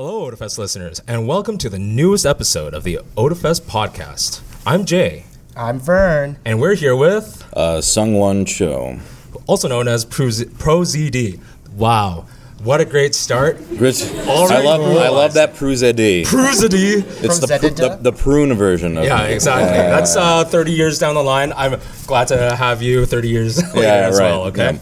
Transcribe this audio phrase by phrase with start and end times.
[0.00, 4.42] Hello, Otafest listeners, and welcome to the newest episode of the Otafest podcast.
[4.64, 5.24] I'm Jay,
[5.56, 6.36] I'm Vern.
[6.44, 9.00] and we're here with, Uh, Sungwon Cho.
[9.48, 11.40] also known as Pro ProZD.
[11.76, 12.26] Wow,
[12.62, 13.58] what a great start.
[13.72, 15.00] Rich, Already I love realized.
[15.00, 16.22] I love that Pruzedi.
[16.24, 17.04] ProZD.
[17.24, 17.76] It's the, pr- Prozedida?
[18.00, 19.32] the the prune version of Yeah, it.
[19.32, 19.76] exactly.
[19.78, 21.52] Yeah, That's uh, 30 years down the line.
[21.56, 24.78] I'm glad to have you 30 years later Yeah, as right, well, okay?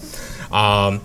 [0.53, 1.01] Um,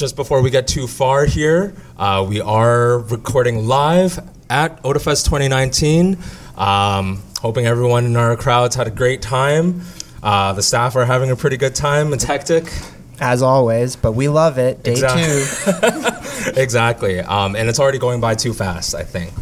[0.00, 4.18] just before we get too far here, uh, we are recording live
[4.48, 6.16] at OtaFest 2019.
[6.56, 9.82] Um, hoping everyone in our crowds had a great time.
[10.22, 12.14] Uh, the staff are having a pretty good time.
[12.14, 12.72] It's hectic.
[13.20, 14.82] As always, but we love it.
[14.82, 16.50] Day Exact- two.
[16.58, 17.20] exactly.
[17.20, 19.34] Um, and it's already going by too fast, I think.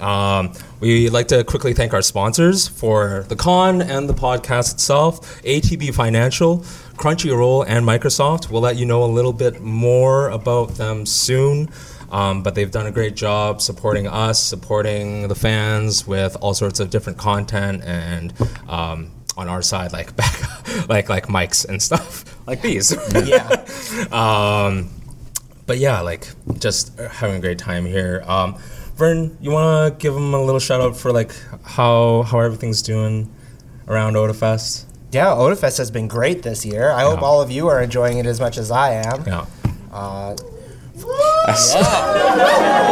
[0.00, 5.42] Um, we'd like to quickly thank our sponsors for the con and the podcast itself
[5.42, 6.64] ATB Financial,
[6.96, 8.50] Crunchyroll, and Microsoft.
[8.50, 11.68] We'll let you know a little bit more about them soon.
[12.10, 16.78] Um, but they've done a great job supporting us, supporting the fans with all sorts
[16.78, 18.32] of different content and
[18.68, 22.96] um, on our side, like back, like like mics and stuff like these.
[23.12, 23.64] Yeah.
[24.12, 24.90] Um,
[25.66, 28.22] but yeah, like just having a great time here.
[28.26, 28.56] Um,
[28.96, 31.32] Vern, you want to give them a little shout out for like
[31.64, 33.32] how how everything's doing
[33.88, 34.84] around Otafest?
[35.16, 36.90] Yeah, Otafest has been great this year.
[36.90, 39.24] I hope all of you are enjoying it as much as I am.
[39.26, 39.46] Yeah,
[39.90, 40.36] Uh,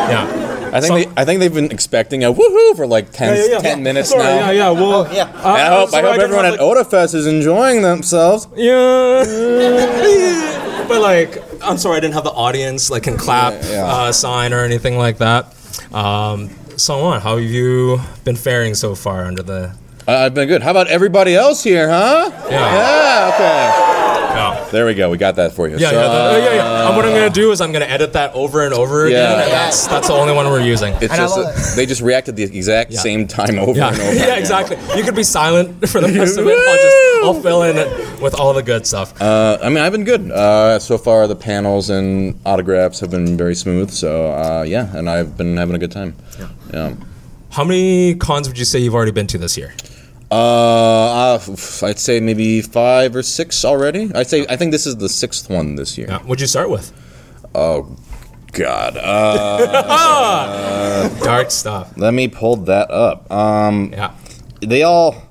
[0.08, 0.70] yeah.
[0.72, 3.82] I think So- they, I think they've been expecting a woohoo for like 10, 10
[3.82, 4.50] minutes Sorry, now.
[4.50, 4.70] Yeah, yeah.
[4.70, 5.28] Well, yeah.
[5.28, 8.48] And I hope, I hope everyone at Otafest is enjoying themselves.
[8.56, 9.24] Yeah.
[10.88, 13.84] but like, I'm sorry, I didn't have the audience like can clap Yeah, yeah.
[13.84, 15.54] Uh, sign or anything like that.
[15.92, 19.76] Um, so on, how have you been faring so far under the?
[20.06, 20.62] Uh, I've been good.
[20.62, 22.30] How about everybody else here, huh?
[22.50, 22.50] Yeah.
[22.50, 23.90] Yeah, okay.
[24.34, 24.68] Yeah.
[24.70, 25.08] There we go.
[25.10, 25.78] We got that for you.
[25.78, 26.86] Yeah, So, yeah, the- yeah, yeah.
[26.88, 29.42] And what I'm gonna do is I'm gonna edit that over and over again, Yeah.
[29.44, 30.92] and that's that's the only one we're using.
[30.94, 33.00] It's And I just love that they just reacted the exact Yeah.
[33.00, 34.12] same time over Yeah, and over.
[34.14, 34.38] yeah, again.
[34.38, 34.76] exactly.
[34.96, 36.58] You could be silent for the rest of it.
[36.58, 39.14] I'll just I'll fill in it with all the good stuff.
[39.22, 40.30] Uh, I mean, I've been good.
[40.30, 43.90] Uh, so far, the panels and autographs have been very smooth.
[43.90, 46.14] So, uh, yeah, and I've been having a good time.
[46.72, 46.92] Yeah.
[47.50, 49.72] How many cons would you say you've already been to this year?
[50.34, 51.38] Uh,
[51.82, 54.10] I'd say maybe five or six already.
[54.14, 56.08] I'd say I think this is the sixth one this year.
[56.08, 56.18] Yeah.
[56.20, 56.92] What'd you start with?
[57.54, 57.96] Oh
[58.52, 61.92] God, uh, Dark stuff.
[61.96, 63.30] let me pull that up.
[63.30, 64.12] Um, Yeah.
[64.60, 65.22] they all.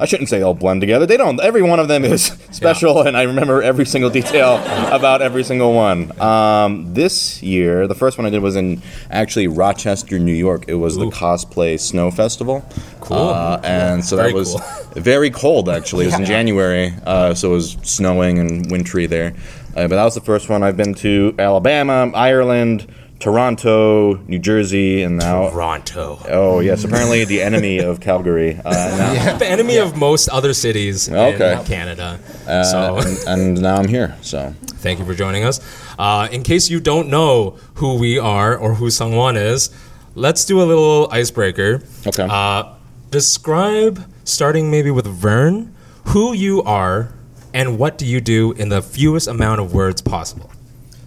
[0.00, 1.04] I shouldn't say they all blend together.
[1.04, 1.38] They don't.
[1.40, 4.56] Every one of them is special, and I remember every single detail
[4.90, 6.18] about every single one.
[6.18, 8.80] Um, this year, the first one I did was in
[9.10, 10.64] actually Rochester, New York.
[10.68, 11.00] It was Ooh.
[11.00, 12.64] the cosplay snow festival.
[13.00, 13.18] Cool.
[13.18, 15.02] Uh, and so Very that was cool.
[15.02, 15.68] very cold.
[15.68, 19.34] Actually, it was in January, uh, so it was snowing and wintry there.
[19.76, 20.62] Uh, but that was the first one.
[20.62, 22.86] I've been to Alabama, Ireland,
[23.20, 25.50] Toronto, New Jersey, and now.
[25.50, 26.18] Toronto.
[26.26, 28.58] Oh yes, apparently the enemy of Calgary.
[28.64, 28.70] Uh,
[29.24, 31.58] now, The enemy of most other cities Okay.
[31.58, 32.18] in Canada.
[32.48, 34.16] Uh, so and, and now I'm here.
[34.22, 35.60] So thank you for joining us.
[35.98, 39.68] Uh, in case you don't know who we are or who Sungwon is,
[40.14, 41.82] let's do a little icebreaker.
[42.06, 42.26] Okay.
[42.28, 42.72] Uh,
[43.10, 45.74] describe, starting maybe with Vern,
[46.06, 47.12] who you are
[47.52, 50.50] and what do you do in the fewest amount of words possible.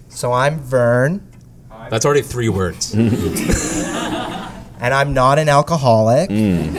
[0.10, 1.28] so I'm Vern,
[1.90, 2.94] That's already three words.
[2.96, 6.74] and I'm not an alcoholic, hmm.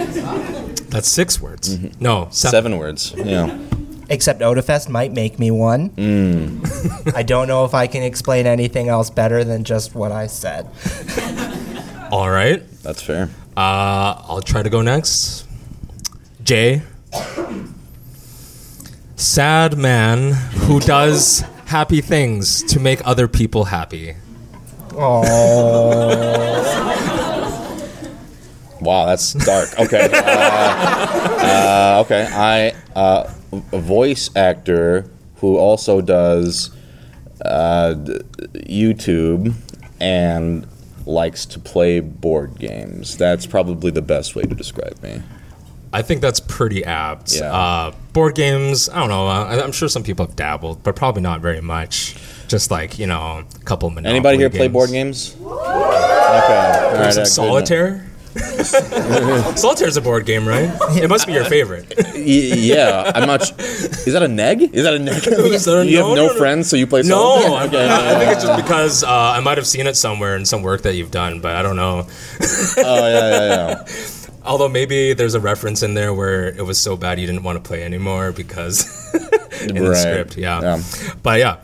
[0.95, 1.77] That's six words.
[1.77, 2.01] Mm-hmm.
[2.03, 2.53] No, seven.
[2.53, 3.13] seven words.
[3.17, 3.59] Yeah.
[4.09, 5.89] except Otafest might make me one.
[5.89, 6.63] Hmm.
[7.17, 10.69] I don't know if I can explain anything else better than just what I said.
[12.13, 12.63] All right.
[12.83, 13.29] That's fair.
[13.57, 15.49] Uh, I'll try to go next.
[16.45, 16.83] Jay.
[19.17, 24.15] Sad man who does happy things to make other people happy.
[24.97, 26.61] Oh,
[28.81, 29.69] Wow, that's dark.
[29.81, 30.09] Okay.
[31.45, 32.27] Uh, uh, okay.
[32.33, 33.31] I uh,
[33.73, 36.71] a voice actor who also does
[37.45, 37.95] uh,
[38.55, 39.53] YouTube
[40.01, 40.67] and
[41.05, 43.19] likes to play board games.
[43.19, 45.23] That's probably the best way to describe me.
[45.93, 47.37] I think that's pretty apt.
[47.37, 47.53] Yeah.
[47.53, 49.29] Uh, board games, I don't know.
[49.29, 52.17] Uh, I'm sure some people have dabbled, but probably not very much.
[52.55, 55.35] Just like, you know, a couple Monopoly Anybody here play board games?
[55.35, 55.49] Okay.
[55.51, 57.27] All right, uh, good.
[57.27, 58.07] solitaire?
[59.57, 60.71] Solitaire's a board game, right?
[60.97, 61.93] It must be your favorite.
[62.15, 63.43] Yeah, I'm not.
[63.61, 64.63] Is that a neg?
[64.73, 65.17] Is that a neg?
[65.27, 67.57] Is a- you no, have no, no, friends, so you play No, solo?
[67.57, 67.89] I, Okay.
[67.91, 70.83] I think it's just because uh, I might have seen it somewhere in some work
[70.83, 72.07] that you've done, but I don't know.
[72.07, 73.85] Oh yeah, yeah, yeah.
[74.45, 77.57] Although maybe there's a reference in there where it was so bad you didn't want
[77.63, 78.87] to play anymore because
[79.61, 80.61] in the script, yeah.
[80.61, 80.83] Yeah.
[81.25, 81.57] But yeah,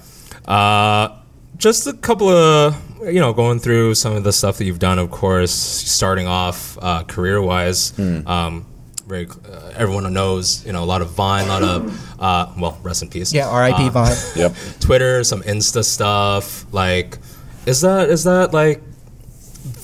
[0.50, 1.16] uh,
[1.56, 4.98] just a couple of you know, going through some of the stuff that you've done,
[4.98, 8.66] of course, starting off uh, career wise, um,
[9.06, 12.78] very uh, everyone knows, you know, a lot of Vine, a lot of uh, well,
[12.82, 13.32] rest in peace.
[13.32, 13.86] Yeah, R.I.P.
[13.86, 14.16] Uh, Vine.
[14.36, 14.54] Yep.
[14.80, 16.72] Twitter, some Insta stuff.
[16.72, 17.18] Like,
[17.66, 18.82] is that is that like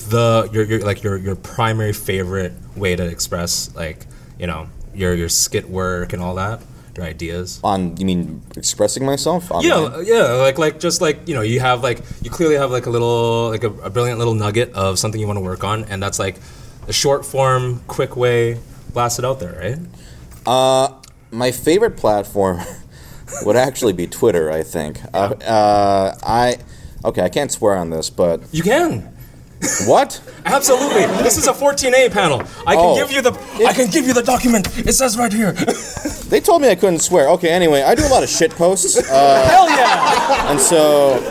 [0.09, 4.05] the your, your like your your primary favorite way to express like
[4.39, 6.67] you know your your skit work and all that, your
[7.03, 7.59] ideas?
[7.63, 9.49] On you mean expressing myself?
[9.61, 10.05] Yeah, online?
[10.05, 12.89] yeah, like like just like you know, you have like you clearly have like a
[12.89, 16.01] little like a, a brilliant little nugget of something you want to work on, and
[16.01, 16.37] that's like
[16.87, 18.59] a short form, quick way,
[18.93, 19.79] blast it out there, right?
[20.45, 20.93] Uh,
[21.31, 22.61] my favorite platform
[23.43, 24.51] would actually be Twitter.
[24.51, 24.99] I think.
[25.13, 26.57] Uh, uh, I
[27.03, 27.21] okay.
[27.21, 29.16] I can't swear on this, but You can.
[29.85, 30.21] What?
[30.45, 31.05] Absolutely.
[31.23, 32.41] This is a 14A panel.
[32.65, 32.95] I can Oh.
[32.95, 33.31] give you the
[33.67, 34.67] I can give you the document.
[34.77, 35.53] It says right here.
[36.27, 37.29] They told me I couldn't swear.
[37.29, 37.47] Okay.
[37.49, 38.97] Anyway, I do a lot of shit posts.
[38.97, 40.51] Uh, Hell yeah.
[40.51, 41.21] And so,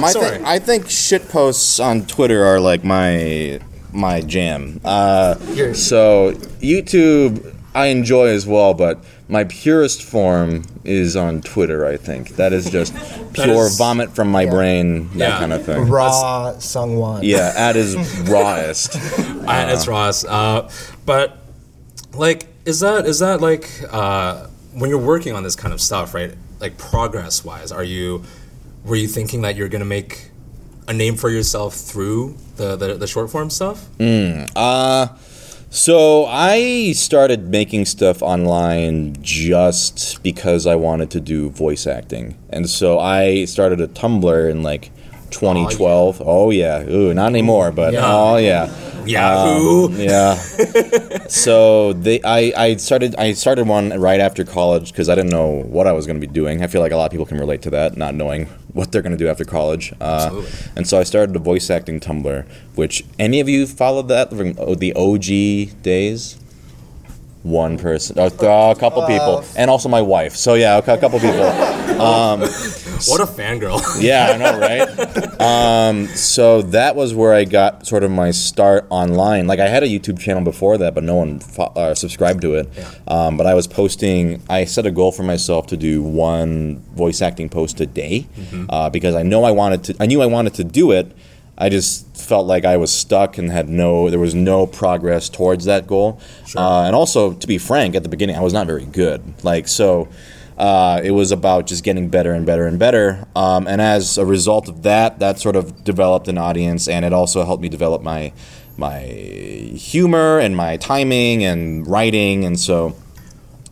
[0.00, 0.38] my Sorry.
[0.44, 3.58] I think shit posts on Twitter are like my
[3.92, 4.80] my jam.
[4.84, 5.34] Uh,
[5.74, 6.30] so
[6.62, 11.86] YouTube I enjoy as well, but my purest form is on Twitter.
[11.86, 12.94] I think that is just
[13.32, 15.38] pure is- vomit from my brain, that Yeah.
[15.38, 15.88] kind of thing.
[15.88, 17.20] Raw Sungwon.
[17.22, 17.96] Yeah, at his
[18.28, 18.96] rawest.
[19.48, 20.24] I, it's Ross.
[20.24, 20.70] Uh,
[21.06, 21.38] but
[22.12, 26.14] like, is that is that like uh, when you're working on this kind of stuff,
[26.14, 26.34] right?
[26.60, 28.24] Like progress wise, are you
[28.84, 30.30] were you thinking that you're gonna make
[30.86, 33.86] a name for yourself through the the, the short form stuff?
[34.00, 35.08] Uh,
[35.74, 42.70] so I started making stuff online just because I wanted to do voice acting, and
[42.70, 44.92] so I started a Tumblr in like
[45.30, 46.22] 2012.
[46.24, 48.02] Oh yeah, ooh, not anymore, but Yeah.
[48.04, 48.70] oh yeah.
[49.04, 49.86] Yahoo.
[49.86, 50.34] Um, yeah.
[51.28, 55.62] so they, I, I started, I started one right after college because I didn't know
[55.66, 56.62] what I was going to be doing.
[56.62, 59.02] I feel like a lot of people can relate to that, not knowing what they're
[59.02, 59.94] going to do after college.
[60.00, 60.42] Uh,
[60.76, 64.52] and so I started a voice acting Tumblr, which any of you followed that from
[64.52, 66.38] the OG days?
[67.44, 70.34] One person, th- a couple people, and also my wife.
[70.34, 71.44] So yeah, a cou- couple people.
[73.06, 73.80] What a fangirl.
[74.02, 75.40] Yeah, I know, right?
[75.40, 79.46] um, so that was where I got sort of my start online.
[79.46, 82.54] Like I had a YouTube channel before that, but no one fo- uh, subscribed to
[82.54, 82.68] it.
[82.76, 82.90] Yeah.
[83.08, 84.42] Um, but I was posting.
[84.48, 88.26] I set a goal for myself to do one voice acting post a day
[88.70, 89.96] uh, because I know I wanted to.
[90.00, 91.12] I knew I wanted to do it.
[91.56, 94.10] I just felt like I was stuck and had no.
[94.10, 96.20] There was no progress towards that goal.
[96.56, 99.22] Uh, and also, to be frank, at the beginning, I was not very good.
[99.44, 100.08] Like so.
[100.56, 103.26] Uh, it was about just getting better and better and better.
[103.34, 107.12] Um, and as a result of that, that sort of developed an audience, and it
[107.12, 108.32] also helped me develop my
[108.76, 112.96] my humor and my timing and writing, and so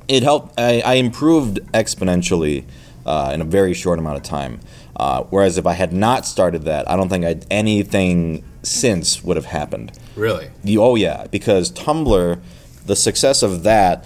[0.09, 0.59] it helped.
[0.59, 2.65] I, I improved exponentially
[3.07, 4.61] uh, in a very short amount of time.
[4.97, 9.37] Uh, whereas if I had not started that, I don't think I'd, anything since would
[9.37, 9.93] have happened.
[10.17, 10.51] really?
[10.77, 12.41] Oh yeah, because Tumblr,
[12.87, 14.05] the success of that,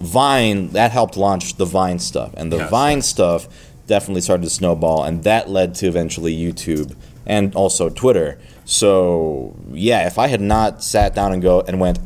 [0.00, 2.70] Vine that helped launch the Vine stuff, and the Yes.
[2.70, 3.48] Vine stuff
[3.86, 6.94] definitely started to snowball, and that led to eventually YouTube
[7.26, 8.38] and also Twitter.
[8.64, 11.98] So yeah, if I had not sat down and go and went,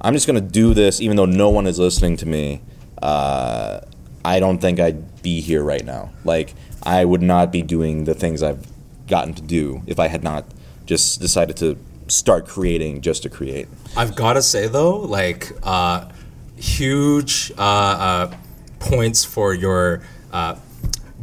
[0.00, 2.60] I'm just going to do this, even though no one is listening to me.
[3.00, 3.80] Uh,
[4.24, 6.10] I don't think I'd be here right now.
[6.24, 8.66] Like I would not be doing the things I've
[9.06, 10.44] gotten to do if I had not
[10.86, 11.78] just decided to
[12.08, 13.68] start creating just to create.
[13.96, 16.08] I've got to say though, like uh,
[16.56, 18.34] huge uh, uh,
[18.78, 20.56] points for your uh,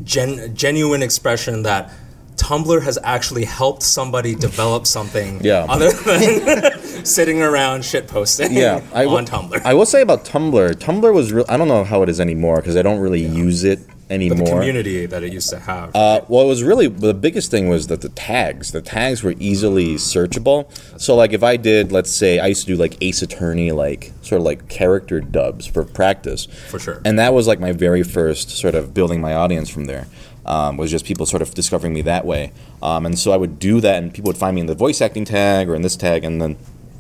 [0.04, 1.92] gen- genuine expression that
[2.36, 5.66] Tumblr has actually helped somebody develop something Yeah.
[5.70, 9.62] other than sitting around shit posting Yeah, I will- on Tumblr.
[9.66, 10.74] I will say about Tumblr.
[10.76, 11.46] Tumblr was real.
[11.50, 14.46] I don't know how it is anymore because I don't really use it but the
[14.46, 15.96] community that it used to have.
[15.96, 19.34] Uh, well, it was really the biggest thing was that the tags, the tags were
[19.40, 20.70] easily searchable.
[21.00, 24.12] So, like, if I did, let's say, I used to do like Ace Attorney, like
[24.22, 27.02] sort of like character dubs for practice, For sure.
[27.04, 30.08] And that was like my very first sort of building my audience from there.
[30.46, 32.52] Um, was just people sort of discovering me that way,
[32.84, 35.02] um, and so I would do that, and people would find me in the voice
[35.02, 36.56] acting tag or in this tag, and then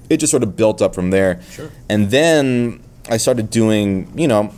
[0.09, 1.41] it just sort of built up from there.
[1.51, 1.69] Sure.
[1.87, 4.51] And then I started doing, you know,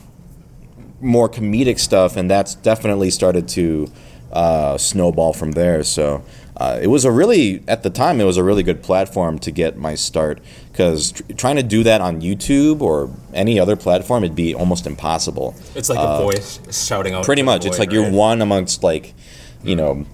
[1.01, 3.91] more comedic stuff, and that's definitely started to
[4.31, 5.83] uh, snowball from there.
[5.83, 6.23] So
[6.57, 9.51] uh, it was a really, at the time, it was a really good platform to
[9.51, 10.39] get my start
[10.71, 14.85] because tr- trying to do that on YouTube or any other platform, it'd be almost
[14.87, 15.55] impossible.
[15.75, 17.21] it's like a voice shouting out.
[17.21, 19.13] uh, Pretty much, it's void, like you're one amongst like,
[19.63, 20.05] you know.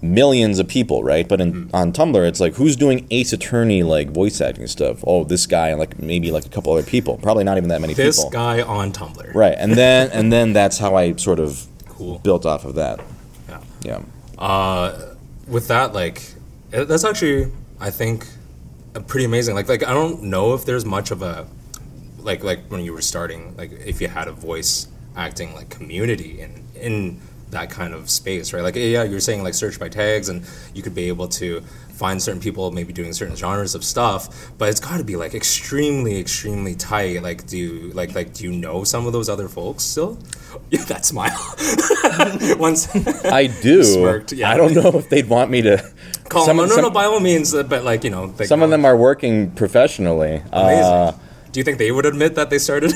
[0.00, 1.26] Millions of people, right?
[1.28, 1.74] But in, Mm-hmm.
[1.76, 5.02] on Tumblr, it's like who's doing Ace Attorney like voice acting stuff?
[5.06, 7.18] Oh, this guy, and like maybe like a couple other people.
[7.18, 8.30] Probably not even that many This people.
[8.30, 9.34] This guy on Tumblr.
[9.34, 12.18] Right, and then and then that's how I sort of Cool.
[12.20, 13.00] built off of that.
[13.48, 13.60] Yeah.
[13.82, 14.00] Yeah.
[14.38, 15.14] Uh,
[15.48, 16.22] with that, like,
[16.70, 17.50] That's actually,
[17.80, 18.24] I think,
[19.08, 19.54] pretty amazing.
[19.56, 21.46] Like, like I don't know if there's much of a,
[22.20, 24.86] like, like when you were starting, like if you had a voice
[25.16, 28.62] acting like community in in that kind of space, right?
[28.62, 31.62] Like, yeah, you're saying like search by tags, and you could be able to
[31.98, 35.34] find certain people maybe doing certain genres of stuff, but it's got to be like
[35.34, 37.22] extremely, extremely tight.
[37.22, 40.18] Like, do you, like like do you know some of those other folks still?
[40.70, 41.38] Yeah, that smile.
[42.58, 42.88] Once.
[43.24, 43.82] I do.
[43.84, 44.50] Smirked, yeah.
[44.50, 45.92] I don't know if they'd want me to.
[46.28, 46.68] Call some, them.
[46.68, 48.96] No, some, no, by all means, uh, but like you know, some of them are
[48.96, 50.42] working professionally.
[50.52, 50.84] Amazing.
[50.84, 51.18] Uh,
[51.50, 52.92] Do you think they would admit that they started?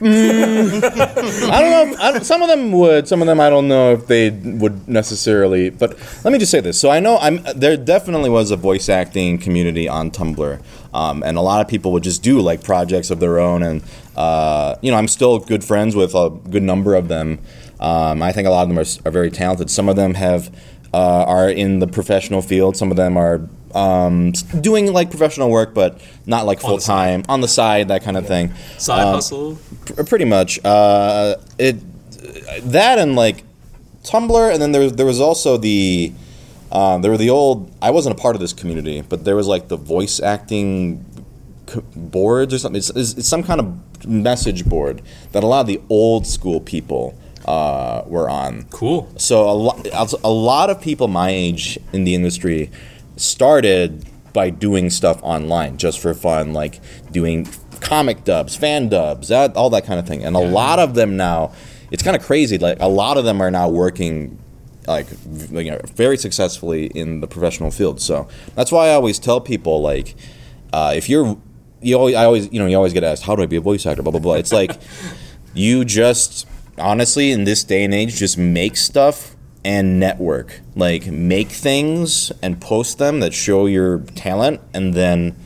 [0.00, 1.96] I don't know.
[1.98, 3.08] I some of them would.
[3.08, 5.70] Some of them I don't know if they would necessarily.
[5.70, 6.80] But let me just say this.
[6.80, 7.42] So I know I'm.
[7.56, 10.62] There definitely was a voice acting community on Tumblr,
[10.94, 13.62] um, and a lot of people would just do like projects of their own.
[13.62, 13.82] And
[14.16, 17.40] uh, you know, I'm still good friends with a good number of them.
[17.80, 19.70] Um, I think a lot of them are, are very talented.
[19.70, 20.54] Some of them have
[20.94, 22.76] uh, are in the professional field.
[22.76, 23.38] Some of them are
[23.74, 28.16] um, doing like professional work, but not like full time on the side, that kind
[28.16, 28.52] of thing.
[28.78, 29.58] Side Um, hustle.
[29.86, 30.60] Pr- pretty much.
[30.64, 31.76] Uh, it
[32.62, 33.44] that and like
[34.04, 36.12] Tumblr, and then there there was also the
[36.70, 37.70] um, there were the old.
[37.82, 41.04] I wasn't a part of this community, but there was like the voice acting
[41.66, 42.78] co- boards or something.
[42.78, 45.02] It's, it's, it's some kind of message board
[45.32, 48.64] that a lot of the old school people uh, were on.
[48.70, 49.12] Cool.
[49.16, 49.86] So a lot,
[50.24, 52.70] a lot of people my age in the industry
[53.16, 57.48] started by doing stuff online just for fun, like doing
[57.80, 60.24] comic dubs, fan dubs, that, all that kind of thing.
[60.24, 61.52] And a lot of them now,
[61.90, 62.56] it's kind of crazy.
[62.58, 64.38] Like a lot of them are now working
[64.86, 65.06] like
[65.50, 68.00] you know, very successfully in the professional field.
[68.00, 70.14] So that's why I always tell people like
[70.72, 71.38] uh, if you're
[71.80, 73.60] you always, I always you know you always get asked how do I be a
[73.60, 74.34] voice actor blah blah blah.
[74.34, 74.72] It's like
[75.54, 80.60] you just honestly in this day and age just make stuff and network.
[80.74, 85.36] Like make things and post them that show your talent and then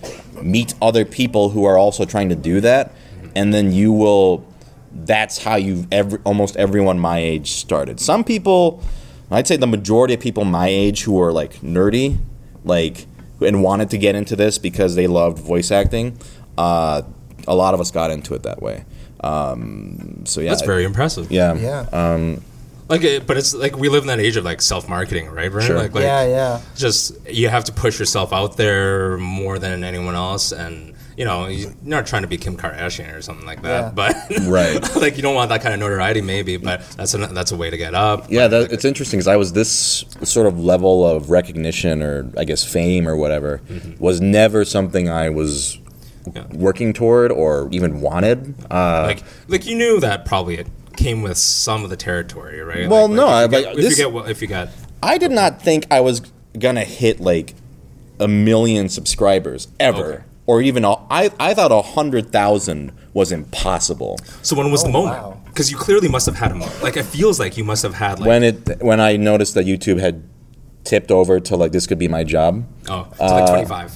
[0.42, 2.92] meet other people who are also trying to do that
[3.34, 4.46] and then you will
[4.92, 8.00] that's how you every almost everyone my age started.
[8.00, 8.82] Some people
[9.30, 12.16] i'd say the majority of people my age who are like nerdy
[12.64, 13.06] like
[13.40, 16.16] and wanted to get into this because they loved voice acting
[16.58, 17.02] uh,
[17.46, 18.84] a lot of us got into it that way.
[19.20, 20.50] Um, so yeah.
[20.50, 21.30] That's very impressive.
[21.30, 21.54] yeah.
[21.54, 21.80] Yeah.
[22.88, 25.52] Like, it, but it's like we live in that age of like self marketing, right?
[25.52, 25.64] Right.
[25.66, 25.76] Sure.
[25.76, 26.60] Like, like yeah, yeah.
[26.76, 31.46] just you have to push yourself out there more than anyone else, and you know
[31.48, 33.90] you're not trying to be Kim Kardashian or something like that, Yeah.
[33.94, 34.14] but
[34.46, 34.80] Right.
[34.96, 37.70] like you don't want that kind of notoriety, maybe, but that's a that's a way
[37.70, 38.26] to get up.
[38.30, 42.44] Yeah, that, it's interesting because I was this sort of level of recognition or I
[42.44, 43.62] guess fame or whatever
[43.98, 45.78] was never something I was
[46.32, 46.44] Yeah.
[46.52, 48.54] working toward or even wanted.
[48.70, 50.66] Uh, like like you knew that probably it
[50.96, 52.88] came with some of the territory, right?
[52.88, 54.48] Well, Like- no, like, I- if you get, like, if you get well, if you
[54.48, 54.68] got
[55.02, 56.22] I did not think I was
[56.58, 57.54] gonna hit like
[58.18, 60.22] a million subscribers ever, Okay.
[60.46, 64.18] or even a, I I thought a hundred thousand was impossible.
[64.42, 65.16] so when was the Oh, moment?
[65.22, 65.36] wow.
[65.46, 66.82] Because you clearly must have had a moment.
[66.82, 69.66] Like it feels like you must have had like When it when I noticed that
[69.66, 70.22] YouTube had
[70.84, 72.64] tipped over to like this could be my job.
[72.88, 73.90] oh it's like twenty five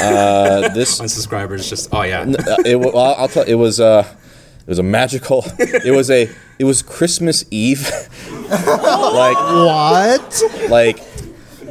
[0.00, 1.68] Uh, this on subscribers.
[1.68, 2.20] Just oh yeah.
[2.22, 3.42] Uh, it, wa- I'll, I'll tell.
[3.44, 4.04] It was uh,
[4.66, 5.44] it was a magical.
[5.58, 6.28] It was a.
[6.58, 7.88] It was Christmas Eve.
[8.50, 10.42] like What?
[10.70, 10.98] like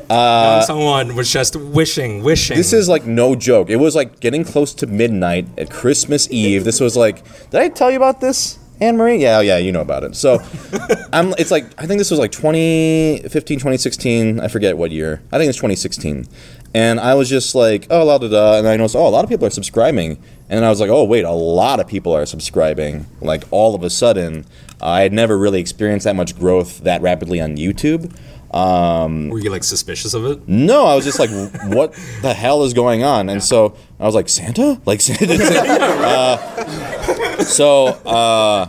[0.08, 2.56] When someone was just wishing, wishing.
[2.56, 3.70] uh, this is like no joke.
[3.70, 6.64] It was like getting close to midnight at Christmas Eve.
[6.64, 7.24] This was like.
[7.50, 8.60] Did I tell you about this?
[8.82, 9.18] Anne Marie?
[9.22, 10.16] Yeah, yeah, you know about it.
[10.16, 10.40] So,
[11.14, 11.34] I'm.
[11.38, 14.40] It's like I think this was like 2015, 2016.
[14.40, 15.22] I forget what year.
[15.32, 16.28] I think it's 2016.
[16.74, 18.58] And I was just like, oh, la da da.
[18.60, 20.22] And I noticed, oh, a lot of people are subscribing.
[20.48, 23.08] And then I was like, oh, wait, a lot of people are subscribing.
[23.20, 24.46] Like all of a sudden,
[24.80, 28.16] I had never really experienced that much growth that rapidly on YouTube.
[28.54, 30.48] Um, Were you like suspicious of it?
[30.48, 31.30] no, I was just like,
[31.66, 33.28] what the hell is going on?
[33.28, 34.80] And so I was like, Santa?
[34.86, 35.34] Like Santa?
[35.44, 38.68] uh, so, uh,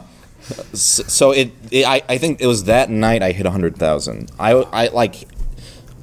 [0.73, 4.31] so it, it I, I think it was that night I hit 100,000.
[4.39, 5.29] I, I like,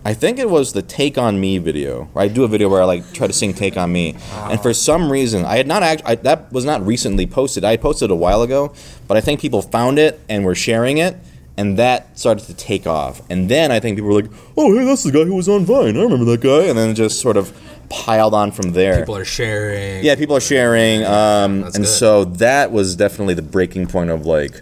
[0.05, 2.10] I think it was the Take On Me video.
[2.15, 4.15] I do a video where I like try to sing Take On Me.
[4.33, 7.63] And for some reason, I had not actually, that was not recently posted.
[7.63, 8.74] I had posted a while ago,
[9.07, 11.15] but I think people found it and were sharing it.
[11.55, 13.22] And that started to take off.
[13.29, 15.65] And then I think people were like, oh, hey, that's the guy who was on
[15.65, 15.95] Vine.
[15.95, 16.63] I remember that guy.
[16.63, 17.55] And then it just sort of
[17.89, 19.01] piled on from there.
[19.01, 20.03] People are sharing.
[20.03, 21.86] Yeah, people are sharing, um, and good.
[21.86, 24.62] so that was definitely the breaking point of like,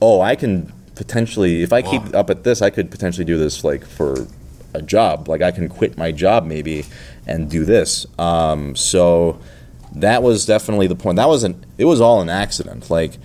[0.00, 3.62] oh, I can potentially, if I keep up at this, I could potentially do this
[3.62, 4.26] like for
[4.74, 5.28] a job.
[5.28, 6.84] Like I can quit my job maybe
[7.26, 8.06] and do this.
[8.18, 9.38] Um, so
[9.94, 11.16] that was definitely the point.
[11.16, 11.62] That wasn't.
[11.78, 12.90] It was all an accident.
[12.90, 13.18] Like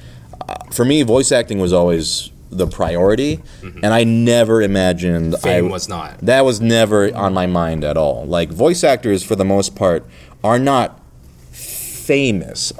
[0.47, 5.41] uh, for me, voice acting was always the priority, and I never imagined Mm-hmm.
[5.43, 6.17] Fame I, was not.
[6.19, 8.25] That was never on my mind at all.
[8.25, 10.05] Like voice actors, for the most part,
[10.43, 11.01] are not
[11.51, 12.71] famous.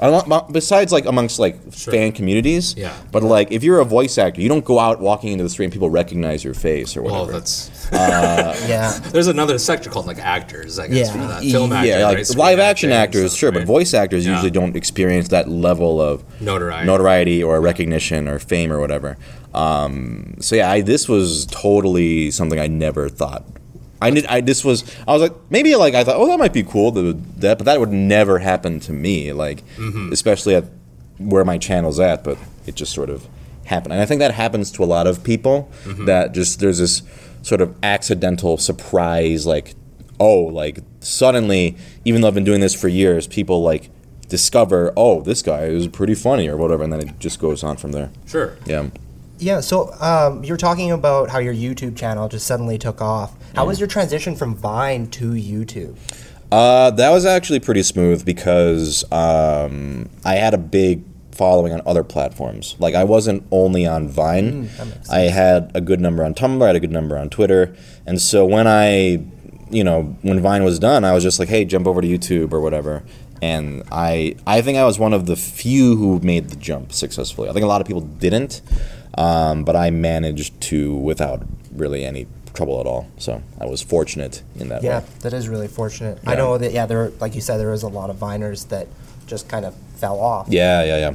[0.50, 1.92] Besides, like amongst like Sure.
[1.92, 2.74] fan communities.
[2.78, 2.94] Yeah.
[3.12, 5.66] But like, if you're a voice actor, you don't go out walking into the street
[5.66, 7.38] and people recognize your face or whatever Well, whatever.
[7.90, 8.90] That's Yeah.
[9.12, 11.12] there's another sector called like actors, I guess, Yeah.
[11.12, 11.42] for that.
[11.42, 12.36] Film actors, yeah, like right?
[12.36, 14.32] Live action actors, stuff, sure, but voice actors Yeah.
[14.32, 16.86] usually don't experience that level of Notoriety.
[16.86, 19.16] notoriety or recognition or fame or whatever.
[19.54, 23.44] Um, so yeah, I, this was totally something I never thought.
[24.00, 24.26] I did.
[24.26, 24.84] I this was.
[25.08, 26.92] I was like maybe like I thought, oh, that might be cool.
[26.92, 29.32] That, but that would never happen to me.
[29.32, 30.12] Like, Mm-hmm.
[30.12, 30.66] especially at
[31.18, 32.22] where my channel's at.
[32.22, 33.26] But it just sort of
[33.64, 35.68] happened, and I think that happens to a lot of people.
[35.84, 36.04] Mm-hmm.
[36.04, 37.02] That just there's this
[37.42, 39.74] sort of accidental surprise, like,
[40.20, 43.90] oh, like suddenly, even though I've been doing this for years, people like
[44.28, 47.76] discover, oh, this guy is pretty funny or whatever, and then it just goes on
[47.76, 48.10] from there.
[48.26, 48.56] Sure.
[48.66, 48.88] Yeah.
[49.40, 53.34] Yeah, so um, you're talking about how your YouTube channel just suddenly took off.
[53.54, 55.96] How was your transition from Vine to YouTube?
[56.50, 61.07] Uh, that was actually pretty smooth because um, I had a big
[61.38, 62.74] following on other platforms.
[62.78, 64.62] Like I wasn't only on Vine.
[64.62, 66.62] makes I had a good number on Tumblr.
[66.62, 67.74] I had a good number on Twitter.
[68.06, 69.24] And so when I,
[69.70, 72.52] you know, when Vine was done, I was just like, hey, jump over to YouTube
[72.52, 73.02] or whatever.
[73.40, 77.48] And I, I think I was one of the few who made the jump successfully.
[77.48, 78.60] I think a lot of people didn't,
[79.16, 83.06] um, but I managed to without really any trouble at all.
[83.18, 85.04] So I was fortunate in that Yeah, way.
[85.20, 86.18] that is really fortunate.
[86.26, 88.88] I know that, yeah, there, like you said, there was a lot of Viners that
[89.28, 90.48] just kind of fell off.
[90.50, 91.14] Yeah, yeah, yeah.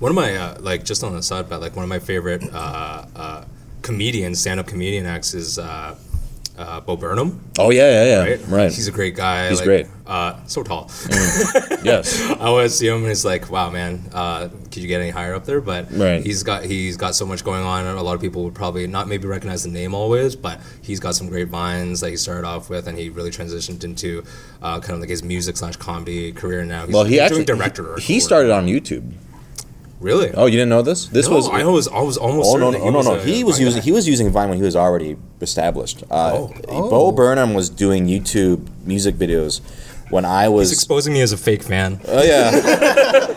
[0.00, 2.42] One of my uh, like just on the side, but like one of my favorite
[2.52, 3.44] uh, uh,
[3.82, 5.94] comedians, stand-up comedian acts is uh,
[6.56, 7.38] uh, Bo Burnham.
[7.58, 8.30] Oh yeah, yeah, yeah.
[8.30, 8.46] Right?
[8.48, 8.72] Right.
[8.72, 9.48] He's a great guy.
[9.50, 9.86] He's like, great.
[10.06, 10.90] Uh, so tall.
[11.82, 12.20] yes.
[12.30, 15.34] I always see him and it's like, wow, man, uh, could you get any higher
[15.34, 15.60] up there?
[15.60, 16.24] But Right.
[16.24, 17.84] he's got he's got so much going on.
[17.86, 20.98] and A lot of people would probably not maybe recognize the name always, but he's
[21.00, 24.24] got some great vines that he started off with, and he really transitioned into
[24.62, 26.86] uh, kind of like his music slash comedy career now.
[26.86, 27.96] He's, Well, he he's actually director.
[27.96, 29.12] He, he started on YouTube.
[30.00, 30.30] Really.
[30.34, 31.06] Oh, you didn't know this?
[31.06, 31.48] This no, was.
[31.48, 33.14] I was I was almost Oh no no no no!
[33.14, 33.84] a He was using guy.
[33.84, 36.02] he was using Vine when he was already established.
[36.10, 36.90] Uh, Oh.
[36.90, 39.60] Bo Burnham was doing YouTube music videos
[40.10, 40.72] when I He's was.
[40.72, 42.00] exposing me as a fake fan.
[42.08, 43.36] Oh yeah.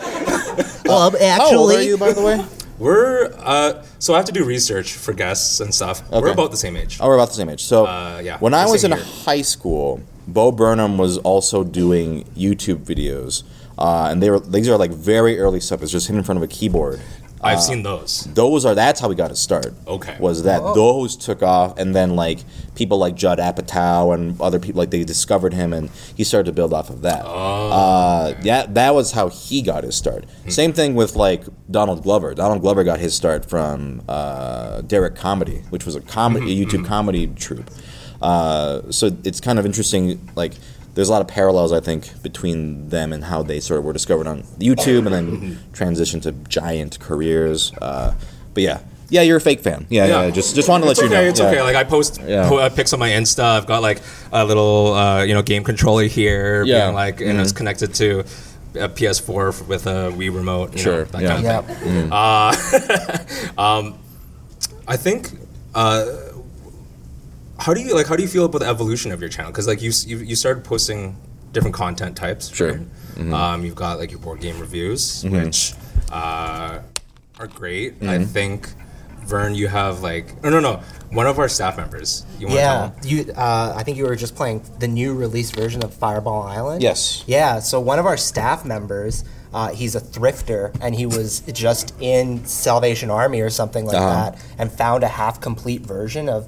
[0.86, 2.44] Well, actually, How old are you, by the way?
[2.78, 6.02] We're uh, so I have to do research for guests and stuff.
[6.10, 6.98] We're about the same age.
[7.00, 7.62] Oh, we're about the same age.
[7.64, 9.00] So Uh, yeah, when I was in year.
[9.00, 13.44] high school, Bo Burnham was also doing YouTube videos,
[13.78, 15.82] uh, and they were these are like very early stuff.
[15.82, 17.00] It's just him in front of a keyboard.
[17.44, 18.24] I've seen those.
[18.32, 19.74] those are that's how we got to start.
[19.86, 20.16] Okay.
[20.18, 22.38] Was that those took off and then like
[22.74, 26.52] people like Judd Apatow and other people like they discovered him and he started to
[26.52, 27.22] build off of that.
[27.24, 30.24] Oh, uh, yeah, that was how he got his start.
[30.44, 30.50] Hmm.
[30.50, 32.34] Same thing with like Donald Glover.
[32.34, 36.80] Donald Glover got his start from uh, Derrick Comedy, which was a comedy Mm-hmm, a
[36.80, 37.70] YouTube comedy troupe.
[38.20, 40.30] Uh, so it's kind of interesting.
[40.34, 40.54] Like
[40.94, 43.92] there's a lot of parallels I think between them and how they sort of were
[43.92, 45.72] discovered on YouTube and then Mm-hmm.
[45.72, 47.72] transitioned to giant careers.
[47.82, 48.14] Uh,
[48.54, 48.78] but yeah,
[49.10, 49.86] yeah, you're a fake fan.
[49.90, 50.22] Yeah, yeah.
[50.24, 50.30] Yeah.
[50.30, 51.14] just just wanted to let It's you okay.
[51.14, 51.28] know.
[51.28, 51.46] It's Yeah.
[51.48, 51.62] okay.
[51.62, 52.48] Like I post Yeah.
[52.48, 53.42] po- uh, pics on my Insta.
[53.44, 54.00] I've got like
[54.32, 56.84] a little uh, you know game controller here, Yeah.
[56.86, 58.20] being like and it's connected to
[58.76, 60.72] a PS4 f- with a Wii remote.
[60.72, 61.28] You Sure, know, that yeah.
[61.28, 62.50] kind of yeah.
[62.52, 63.94] thing.
[64.88, 65.30] I think.
[65.74, 66.04] Uh,
[67.64, 68.06] how do you like?
[68.06, 69.50] How do you feel about the evolution of your channel?
[69.50, 71.16] Because like you, you you started posting
[71.52, 72.54] different content types.
[72.54, 72.80] Sure.
[73.16, 73.32] right?
[73.32, 75.72] Um, you've got like your board game reviews, which
[76.12, 76.80] uh,
[77.38, 78.02] are great.
[78.02, 78.68] I think
[79.24, 82.26] Vern, you have like no no no one of our staff members.
[82.38, 83.32] You wanna Yeah, tell you.
[83.32, 86.82] Uh, I think you were just playing the new release version of Fireball Island.
[86.82, 87.24] Yes.
[87.26, 87.60] Yeah.
[87.60, 89.24] So one of our staff members,
[89.54, 94.30] uh, he's a thrifter, and he was just in Salvation Army or something like Uh-huh.
[94.32, 96.46] that, and found a half complete version of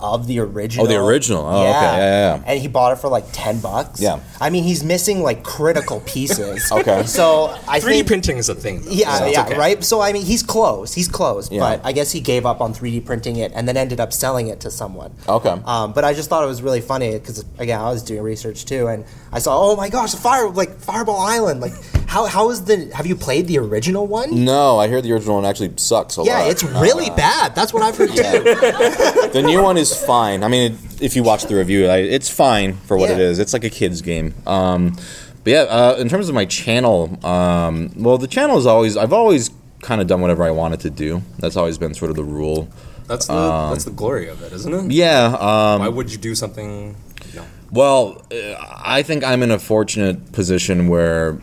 [0.00, 0.84] of the original.
[0.86, 1.44] Oh, the original.
[1.44, 1.70] Oh, okay.
[1.70, 2.42] Yeah, yeah, yeah.
[2.46, 4.00] And he bought it for like ten bucks.
[4.00, 4.20] Yeah.
[4.40, 6.62] I mean, he's missing like critical pieces.
[6.74, 7.04] Okay.
[7.04, 8.06] So I 3D think.
[8.06, 8.82] printing is a thing.
[8.82, 9.56] Though, Yeah, so yeah, okay.
[9.58, 9.84] right.
[9.84, 10.92] So I mean, he's close.
[10.92, 11.60] He's close, Yeah.
[11.60, 14.48] but I guess he gave up on 3D printing it and then ended up selling
[14.48, 15.12] it to someone.
[15.28, 15.56] Okay.
[15.64, 18.64] Um, but I just thought it was really funny because again, I was doing research
[18.64, 21.60] too, and I saw, oh my gosh, fire like Fireball Island.
[21.60, 21.72] Like,
[22.14, 22.76] how how is the?
[22.94, 24.44] Have you played the original one?
[24.44, 26.44] No, I hear the original one actually sucks a Yeah, lot.
[26.44, 27.54] Yeah, it's really bad.
[27.56, 29.30] That's what I've heard too.
[29.34, 30.44] The new one is fine.
[30.44, 33.24] I mean, it, if you watch the review, I, it's fine for what it Yeah.
[33.30, 33.40] is.
[33.40, 34.32] It's like a kid's game.
[34.46, 34.96] Um,
[35.42, 39.12] but yeah, uh, in terms of my channel, um, well, the channel is always I've
[39.12, 39.50] always
[39.82, 41.20] kind of done whatever I wanted to do.
[41.40, 42.68] That's always been sort of the rule.
[43.08, 44.92] That's the that's the glory of it, isn't it?
[44.92, 45.26] Yeah.
[45.48, 46.94] Um, Why would you do something?
[47.34, 47.44] No.
[47.72, 48.54] Well, uh,
[48.96, 51.36] I think I'm in a fortunate position where uh,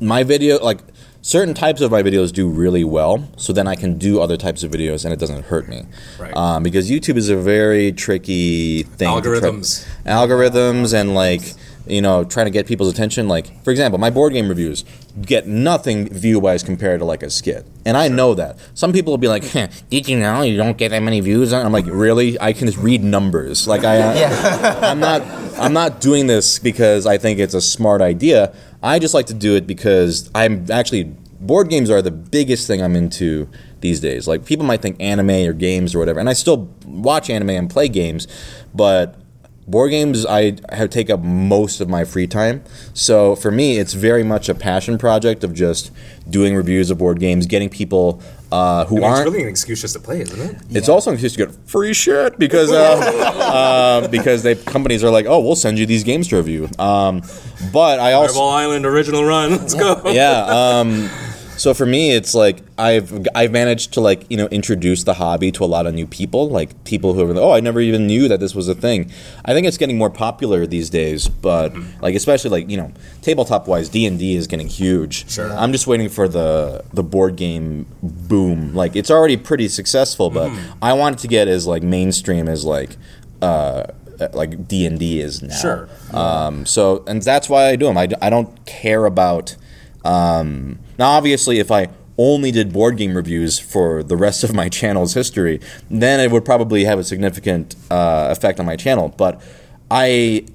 [0.00, 0.80] my video, like,
[1.22, 4.62] certain types of my videos do really well, so then I can do other types
[4.62, 5.84] of videos and it doesn't hurt me.
[6.20, 6.34] Right.
[6.36, 9.12] Um, because YouTube is a very tricky thing.
[9.22, 9.86] to try- Algorithms.
[10.06, 11.42] algorithms, and like
[11.88, 13.28] you know trying to get people's attention.
[13.28, 14.84] Like for example, my board game reviews
[15.22, 18.58] get nothing view wise compared to like a skit, and I know that.
[18.74, 21.52] Some people will be like, "Huh, "Did you know you don't get that many views?"
[21.52, 22.38] I'm like, "Really?
[22.40, 23.66] I can just read numbers.
[23.66, 24.80] Like I, Yeah.
[24.82, 25.22] I'm not
[25.58, 28.52] I'm not doing this because I think it's a smart idea.
[28.86, 31.04] I just like to do it because I'm actually
[31.40, 33.48] board games are the biggest thing I'm into
[33.80, 34.28] these days.
[34.28, 37.68] Like people might think anime or games or whatever, and I still watch anime and
[37.68, 38.28] play games,
[38.72, 39.16] but
[39.66, 42.62] board games I have take up most of my free time.
[42.94, 45.90] So for me, it's very much a passion project of just
[46.30, 49.48] doing reviews of board games, getting people uh, who I mean, aren't it's really an
[49.48, 50.56] excuse just to play, isn't it?
[50.70, 52.76] it's also an excuse to get free shit because uh,
[54.04, 56.68] uh, because they companies are like, oh, we'll send you these games to review.
[56.78, 57.22] Um,
[57.72, 59.50] but I also Fireball Island original run.
[59.56, 60.00] Let's go.
[60.06, 60.44] yeah.
[60.44, 61.10] Um,
[61.56, 65.50] so for me, it's like I've I've managed to like you know introduce the hobby
[65.52, 68.06] to a lot of new people, like people who are like, oh, I never even
[68.06, 69.10] knew that this was a thing.
[69.44, 72.92] I think it's getting more popular these days, but like especially like you know
[73.22, 75.30] tabletop wise, D and D is getting huge.
[75.30, 75.52] Sure.
[75.52, 78.74] I'm just waiting for the the board game boom.
[78.74, 82.64] Like it's already pretty successful, but I want it to get as like mainstream as
[82.64, 82.96] like.
[83.42, 83.84] Uh,
[84.32, 85.54] like D and D is now.
[85.54, 85.88] Sure.
[86.12, 87.98] Um, so, and that's why I do them.
[87.98, 89.56] I, I don't care about.
[90.06, 91.88] Um, now, obviously, if I
[92.18, 96.44] only did board game reviews for the rest of my channel's history, then it would
[96.44, 99.08] probably have a significant uh, effect on my channel.
[99.16, 99.42] But
[99.90, 100.46] I.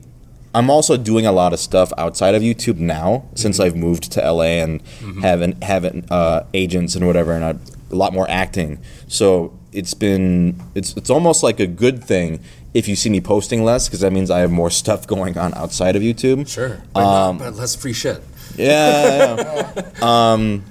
[0.54, 4.20] I'm also doing a lot of stuff outside of YouTube now since I've moved to
[4.20, 4.82] LA and
[5.22, 8.78] haven't haven't uh, agents and whatever, and a lot more acting.
[9.08, 12.42] So it's been it's it's almost like a good thing
[12.74, 15.54] if you see me posting less because that means I have more stuff going on
[15.54, 16.50] outside of YouTube.
[16.50, 16.82] Sure.
[16.94, 18.22] But, Um, not, but less free shit.
[18.56, 19.72] Yeah.
[19.76, 19.92] yeah.
[20.02, 20.64] um,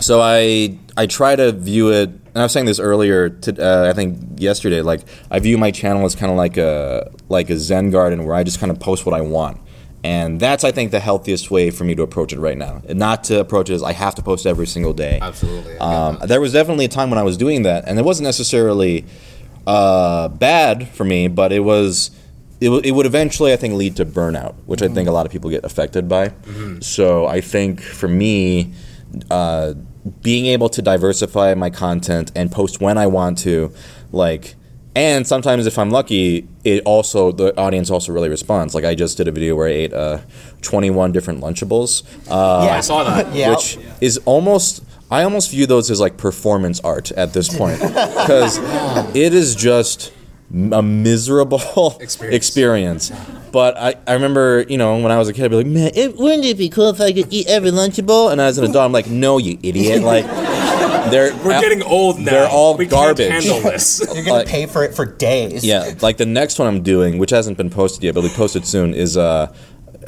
[0.00, 3.28] so I I try to view it, and I was saying this earlier.
[3.30, 4.80] To, uh, I think yesterday.
[4.80, 8.34] Like I view my channel as kind of like a like a Zen garden where
[8.34, 9.60] I just kind of post what I want.
[10.04, 12.82] And that's, I think, the healthiest way for me to approach it right now.
[12.88, 15.20] And not to approach it as I have to post every single day.
[15.22, 15.78] Absolutely.
[15.78, 19.04] Um, there was definitely a time when I was doing that, and it wasn't necessarily
[19.64, 22.10] uh, bad for me, but it was.
[22.62, 25.26] It, w- it would eventually, I think, lead to burnout, which I think a lot
[25.26, 26.32] of people get affected by.
[26.80, 28.72] So I think for me,
[29.30, 29.74] uh,
[30.22, 33.72] being able to diversify my content and post when I want to,
[34.12, 34.54] like,
[34.94, 38.74] and sometimes if I'm lucky, it also the audience also really responds.
[38.74, 40.18] Like I just did a video where I ate uh,
[40.60, 42.02] 21 different Lunchables.
[42.30, 42.76] Uh, Yeah.
[42.76, 43.34] I saw that.
[43.34, 43.50] Yeah.
[43.50, 48.58] which is almost I almost view those as like performance art at this point because
[49.16, 50.12] it is just
[50.52, 52.36] a miserable Experience.
[52.36, 53.12] experience.
[53.52, 55.90] But I, I remember, you know, when I was a kid, I'd be like, man,
[55.94, 58.30] it, wouldn't it be cool if I could eat every Lunchable?
[58.32, 60.02] And as an adult, I'm like, no, you idiot.
[60.12, 60.26] Like,
[61.10, 62.30] they're We're getting old now.
[62.30, 63.28] They're all we garbage.
[63.28, 64.00] Can't handle this.
[64.14, 65.64] You're gonna Like- pay for it for days.
[65.64, 68.34] Yeah, like the next one I'm doing, which hasn't been posted yet, but will be
[68.36, 69.52] posted soon, is uh,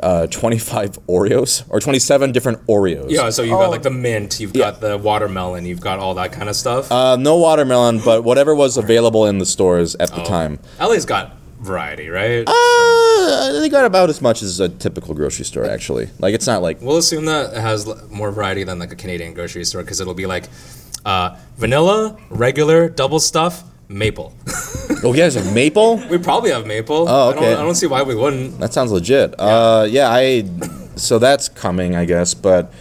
[0.05, 3.07] uh, 25 Oreos or 27 different Oreos.
[3.11, 3.31] yeah.
[3.31, 3.59] So you've Oh.
[3.59, 4.39] got like the mint.
[4.39, 4.71] You've Yeah.
[4.73, 5.65] got the watermelon.
[5.65, 6.93] You've got all that kind of stuff.
[6.93, 10.25] Uh, no watermelon, but whatever was available in the stores at the Oh.
[10.25, 10.59] time.
[10.79, 12.45] LA's got variety, right?
[12.47, 16.11] Uh, they got about as much as a typical grocery store, actually.
[16.19, 16.77] Like, it's not like.
[16.83, 20.13] We'll assume that it has more variety than like a Canadian grocery store because it'll
[20.15, 20.45] be like
[21.07, 24.33] uh, vanilla, regular, double stuff, maple.
[25.03, 25.97] Oh, yeah, there's a maple?
[26.11, 27.09] we probably have maple.
[27.09, 27.53] Oh, I don't, okay.
[27.55, 28.59] I don't see why we wouldn't.
[28.61, 29.35] That sounds legit.
[29.39, 30.45] Uh, yeah, I.
[30.97, 32.35] So that's coming, I guess.
[32.35, 32.73] But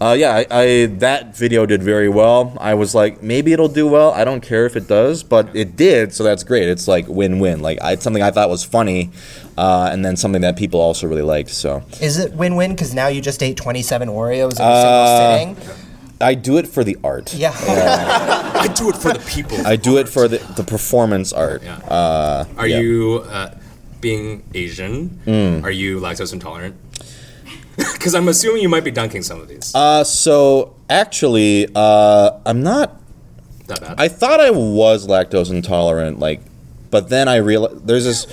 [0.00, 2.56] uh, yeah, I, I that video did very well.
[2.60, 4.12] I was like, maybe it'll do well.
[4.12, 6.68] I don't care if it does, but it did, so that's great.
[6.68, 7.60] It's like win-win.
[7.60, 9.10] Like I, it's something I thought was funny,
[9.58, 11.50] uh, and then something that people also really liked.
[11.50, 12.72] So Is it win-win?
[12.72, 15.79] Because now you just ate 27 Oreos in a Uh, single sitting.
[16.20, 17.32] I do it for the art.
[17.34, 17.52] Yeah.
[18.54, 19.66] I do it for the people.
[19.66, 21.62] I do it for the, the performance art.
[21.62, 21.76] Yeah.
[21.78, 22.80] Uh, Are yeah.
[22.80, 23.54] you uh,
[24.00, 25.20] being Asian?
[25.26, 25.64] Mm.
[25.64, 26.76] Are you lactose intolerant?
[27.94, 29.74] Because I'm assuming you might be dunking some of these.
[29.74, 33.00] Uh, so actually, uh, I'm not
[33.68, 33.94] that bad.
[33.98, 36.42] I thought I was lactose intolerant, like,
[36.90, 38.26] but then I realized there's this.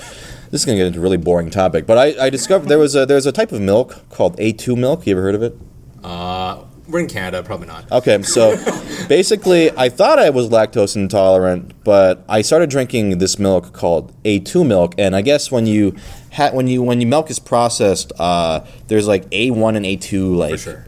[0.50, 2.94] This is gonna get into a really boring topic, but I, I discovered there was
[2.94, 5.06] a there's a type of milk called A2 milk.
[5.06, 5.56] You ever heard of it?
[6.04, 7.90] uh, we're in Canada, probably not.
[7.92, 8.56] Okay, so
[9.08, 14.66] basically, I thought I was lactose intolerant, but I started drinking this milk called A2
[14.66, 15.94] milk, and I guess when you
[16.32, 20.58] ha- when you when you milk is processed, uh, there's like A1 and A2 like
[20.58, 20.84] sure.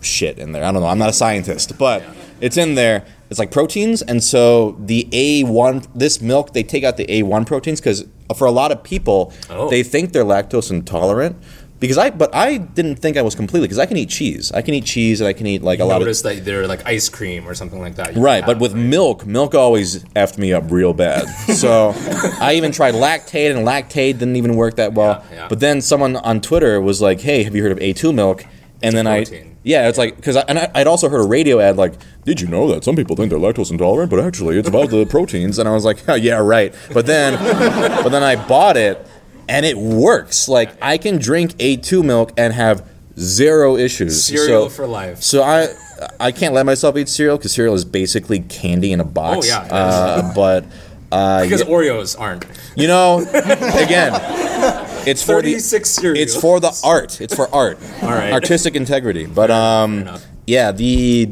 [0.00, 0.64] shit in there.
[0.64, 0.88] I don't know.
[0.88, 2.02] I'm not a scientist, but
[2.40, 3.04] it's in there.
[3.30, 7.80] It's like proteins, and so the A1, this milk, they take out the A1 proteins
[7.80, 8.04] because
[8.36, 9.68] for a lot of people, Oh.
[9.70, 11.36] they think they're lactose intolerant,
[11.80, 14.52] because I but I didn't think I was completely because I can eat cheese.
[14.52, 16.44] I can eat cheese and I can eat like You a lot of notice that
[16.44, 18.14] they're like ice cream or something like that.
[18.16, 18.82] Right, but with right?
[18.82, 21.26] milk, milk always effed me up real bad.
[21.54, 21.92] So
[22.40, 25.24] I even tried Lactaid, and Lactaid didn't even work that well.
[25.30, 25.48] Yeah, yeah.
[25.48, 28.44] But then someone on Twitter was like, "Hey, have you heard of A2 milk?"
[28.82, 29.58] And then I, protein.
[29.62, 32.40] yeah, it's like because I, and I, I'd also heard a radio ad like, "Did
[32.40, 35.58] you know that some people think they're lactose intolerant, but actually it's about the proteins?"
[35.58, 37.34] And I was like, oh, "Yeah, right." But then,
[38.02, 39.06] but then I bought it,
[39.50, 40.48] and it works.
[40.48, 42.86] Like I can drink A2 milk and have
[43.18, 44.22] zero issues.
[44.24, 45.22] Cereal So- for life.
[45.22, 45.68] so I
[46.18, 49.46] I can't let myself eat cereal because cereal is basically candy in a box.
[49.46, 49.74] Oh, yeah.
[49.74, 50.64] Uh, but
[51.12, 52.46] uh, Because yeah, Oreos aren't.
[52.76, 54.12] you know, again,
[55.06, 56.18] it's for the 36 cereals.
[56.18, 57.20] it's for the art.
[57.20, 57.78] It's for art.
[58.02, 58.32] All right.
[58.32, 59.26] Artistic integrity.
[59.26, 60.08] But um,
[60.46, 61.28] yeah, the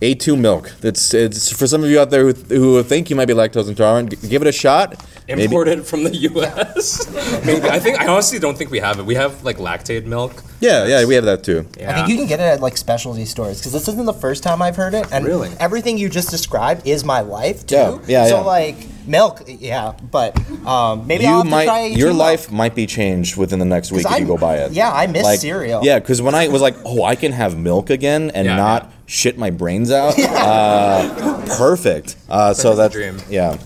[0.00, 0.72] A2 milk.
[0.80, 3.68] That's it's for some of you out there who, who think you might be lactose
[3.68, 4.14] intolerant.
[4.28, 5.04] Give it a shot.
[5.36, 7.06] Maybe- Imported from the U.S.
[7.46, 9.04] Maybe I think I honestly don't think we have it.
[9.06, 10.42] We have like Lactaid milk.
[10.60, 11.66] Yeah, yeah, we have that too.
[11.78, 11.90] Yeah.
[11.90, 14.42] I think you can get it at like specialty stores because this isn't the first
[14.42, 15.06] time I've heard it.
[15.10, 15.50] And Really?
[15.58, 17.76] everything you just described is my life too.
[17.76, 18.40] Yeah, yeah, So yeah.
[18.42, 22.16] like milk, yeah, but um, maybe I'll you have to might try your too.
[22.16, 24.72] life might be changed within the next week if I- you go buy it.
[24.72, 25.82] yeah, I miss cereal.
[25.82, 28.82] Yeah, because when I was like, oh, I can have milk again and Yeah, not
[28.84, 28.90] yeah.
[29.06, 30.14] shit my brains out.
[30.18, 32.16] uh, perfect.
[32.28, 33.16] Uh, so the that's dream.
[33.30, 33.56] yeah.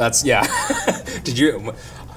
[0.00, 0.46] That's yeah.
[1.24, 1.74] Did you?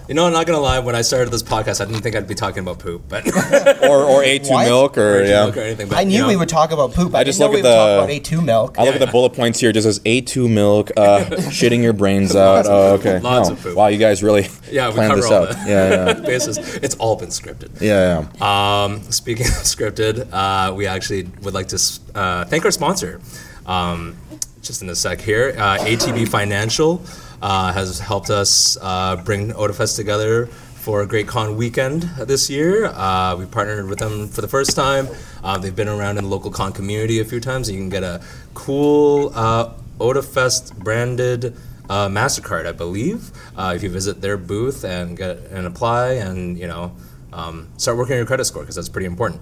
[0.07, 0.79] You know, I'm not gonna lie.
[0.79, 3.25] When I started this podcast, I didn't think I'd be talking about poop, but
[3.89, 4.65] Or or A2 What?
[4.65, 5.43] milk or yeah.
[5.43, 5.87] milk or anything.
[5.89, 7.13] But, I knew you know, we would talk about poop.
[7.13, 8.79] I, I didn't just know look we at would talk the- about A2 milk.
[8.79, 9.69] I look at the bullet points here.
[9.71, 11.19] It just says A2 milk, uh,
[11.51, 12.65] shitting your brains out.
[12.67, 13.19] Oh, okay.
[13.19, 13.55] Lots No.
[13.55, 13.75] of poop.
[13.77, 15.49] Wow, you guys really Yeah, we planned cover this all out.
[15.49, 15.67] that.
[15.67, 16.57] Yeah, yeah, basis.
[16.77, 17.81] It's all been scripted.
[17.81, 18.83] yeah, yeah.
[18.83, 23.21] Um, speaking of scripted, uh, we actually would like to s- uh, thank our sponsor.
[23.65, 24.17] Um,
[24.61, 27.01] just in a sec here, uh, ATB Financial
[27.43, 32.86] uh, has helped us uh, bring Otafest together for a great con weekend this year.
[32.86, 35.10] Uh, we partnered with them for the first time.
[35.43, 37.69] Uh, they've been around in the local con community a few times.
[37.69, 41.56] You can get a cool uh, Otafest branded
[41.89, 46.58] uh, Mastercard, I believe, uh, if you visit their booth and get and apply and
[46.58, 46.95] you know
[47.34, 49.41] um, start working on your credit score because that's pretty important.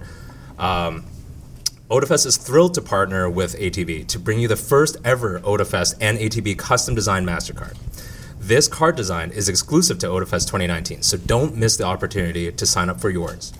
[0.58, 1.04] Um,
[1.92, 6.16] Otafest is thrilled to partner with ATB to bring you the first ever Otafest and
[6.16, 7.76] ATB custom designed MasterCard.
[8.40, 12.88] This card design is exclusive to Otafest 2019, so don't miss the opportunity to sign
[12.88, 13.52] up for yours.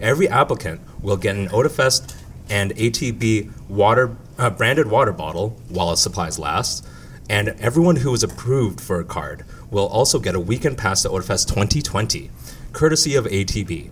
[0.00, 2.16] Every applicant will get an Otafest
[2.48, 6.82] and ATB water uh, branded water bottle while supplies last,
[7.28, 11.10] and everyone who is approved for a card will also get a weekend pass to
[11.10, 12.30] Otafest 2020,
[12.72, 13.90] courtesy of ATB.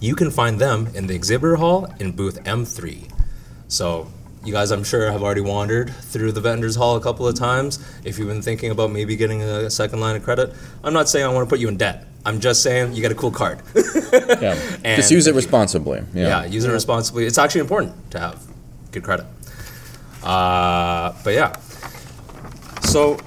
[0.00, 3.10] You can find them in the exhibitor hall in booth M3.
[3.68, 4.08] So,
[4.44, 7.78] you guys, I'm sure, have already wandered through the vendors hall a couple of times.
[8.04, 11.24] If you've been thinking about maybe getting a second line of credit, I'm not saying
[11.26, 12.06] I want to put you in debt.
[12.24, 13.60] I'm just saying you get a cool card.
[13.74, 14.54] yeah.
[14.84, 16.02] And- Just use it responsibly.
[16.14, 16.44] yeah, Yeah.
[16.46, 17.26] use it responsibly.
[17.26, 18.40] It's actually important to have
[18.92, 19.26] good credit.
[20.22, 21.56] Uh, but yeah.
[22.82, 23.18] So,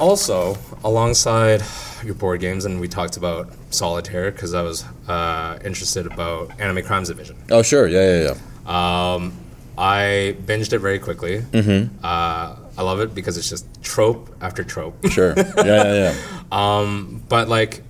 [0.00, 1.62] also, alongside
[2.04, 6.84] your board games, and we talked about Solitaire because I was uh, interested about Anime
[6.84, 7.36] Crimes Division.
[7.50, 7.86] Oh, sure.
[7.86, 8.34] Yeah, yeah,
[8.66, 9.14] yeah.
[9.14, 9.32] Um,
[9.78, 11.40] I binged it very quickly.
[11.40, 11.96] Mm-hmm.
[12.04, 14.96] Uh, I love it because it's just trope after trope.
[15.10, 15.34] Sure.
[15.36, 16.14] Yeah, yeah, yeah.
[16.52, 17.84] Um, but like,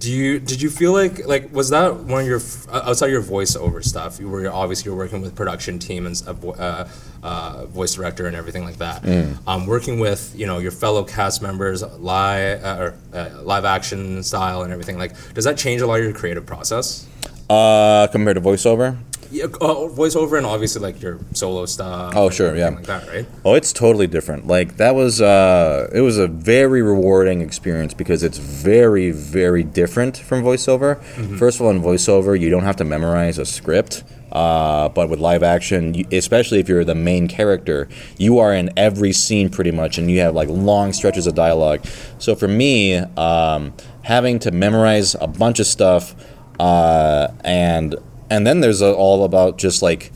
[0.00, 2.40] do you did you feel like like was that one of your
[2.72, 4.18] outside your voiceover stuff?
[4.18, 6.88] You were obviously you're working with production team and a vo- uh,
[7.22, 9.04] uh, voice director and everything like that.
[9.46, 14.22] Um, working with you know your fellow cast members, live uh, or uh, live action
[14.22, 15.12] style and everything like.
[15.34, 17.06] Does that change a lot of your creative process?
[17.50, 18.96] Uh, compared to voiceover?
[19.30, 22.14] Yeah, uh, voiceover and obviously like your solo stuff.
[22.16, 22.70] Oh, sure, yeah.
[22.70, 23.26] like that, right?
[23.44, 24.46] Oh, it's totally different.
[24.46, 30.16] Like that was uh it was a very rewarding experience because it's very very different
[30.16, 31.00] from voiceover.
[31.38, 34.02] First of all, in voiceover, you don't have to memorize a script.
[34.32, 39.12] Uh, but with live action, especially if you're the main character, you are in every
[39.12, 41.84] scene pretty much, and you have like long stretches of dialogue.
[42.18, 46.14] So for me, um, having to memorize a bunch of stuff,
[46.60, 47.96] uh, and
[48.30, 50.12] and then there's a, all about just like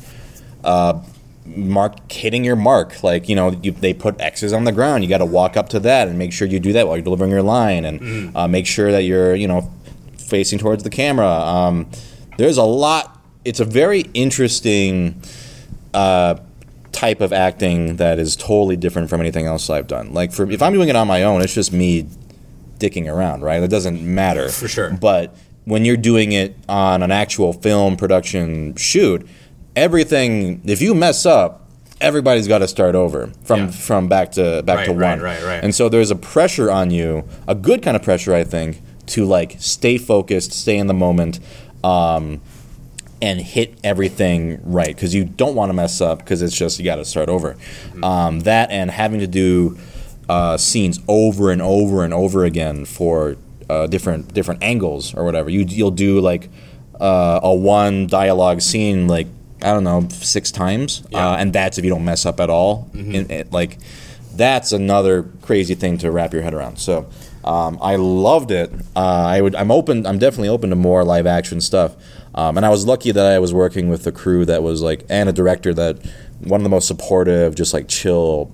[1.46, 3.02] mark hitting your mark.
[3.02, 5.04] Like you know you, they put x's on the ground.
[5.04, 7.04] You got to walk up to that and make sure you do that while you're
[7.04, 9.70] delivering your line and uh, make sure that you're you know
[10.16, 11.28] facing towards the camera.
[11.28, 11.90] Um,
[12.38, 15.20] there's a lot it's a very interesting
[15.92, 16.36] uh,
[16.92, 20.14] type of acting that is totally different from anything else i've done.
[20.14, 22.08] Like for if i'm doing it on my own it's just me
[22.78, 23.62] dicking around right?
[23.62, 24.48] It doesn't matter.
[24.48, 24.90] For sure.
[24.90, 29.26] but when you're doing it on an actual film production shoot,
[29.76, 31.68] everything if you mess up,
[32.00, 33.70] everybody's got to start over from Yeah.
[33.70, 35.20] from back to back to Right, right, one.
[35.22, 35.64] right, right.
[35.64, 39.24] And so there's a pressure on you, a good kind of pressure, I think, to
[39.24, 41.40] like stay focused, stay in the moment,
[41.82, 42.40] um,
[43.22, 46.84] and hit everything right because you don't want to mess up because it's just you
[46.84, 47.56] got to start over.
[48.02, 49.78] Um, that and having to do
[50.28, 53.36] uh, scenes over and over and over again for
[53.70, 55.50] uh, different different angles or whatever.
[55.50, 56.48] You you'll do like
[57.00, 59.26] uh, a one dialogue scene like
[59.62, 61.30] I don't know six times, Yeah.
[61.30, 62.90] uh, and that's if you don't mess up at all.
[62.94, 63.78] In- it- like
[64.36, 66.78] that's another crazy thing to wrap your head around.
[66.78, 67.06] So
[67.44, 68.72] um, I loved it.
[68.96, 69.54] Uh, I would.
[69.54, 70.06] I'm open.
[70.06, 71.94] I'm definitely open to more live action stuff.
[72.34, 75.04] Um, and I was lucky that I was working with a crew that was like,
[75.08, 75.98] and a director that
[76.40, 78.50] one of the most supportive, just like chill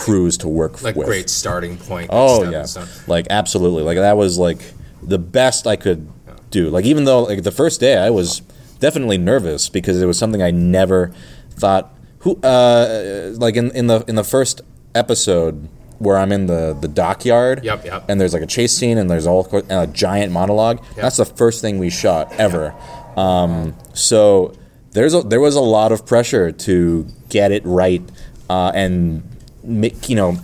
[0.00, 1.06] crews to work Like with.
[1.06, 2.08] great starting point.
[2.12, 2.66] Oh yeah,
[3.06, 3.82] like absolutely.
[3.82, 4.58] Like that was like
[5.02, 6.08] the best I could
[6.50, 6.70] do.
[6.70, 8.40] Like even though like the first day I was
[8.80, 11.12] definitely nervous because it was something I never
[11.50, 11.94] thought.
[12.20, 14.62] Who uh like in in the in the first
[14.94, 17.62] episode where I'm in the the dockyard.
[17.64, 18.04] Yep, yep.
[18.08, 20.82] And there's like a chase scene and there's all and a giant monologue.
[20.96, 22.74] That's the first thing we shot ever.
[23.16, 24.54] Um, so
[24.92, 28.02] there's a, there was a lot of pressure to get it right
[28.48, 29.22] uh, and
[29.62, 30.36] make you know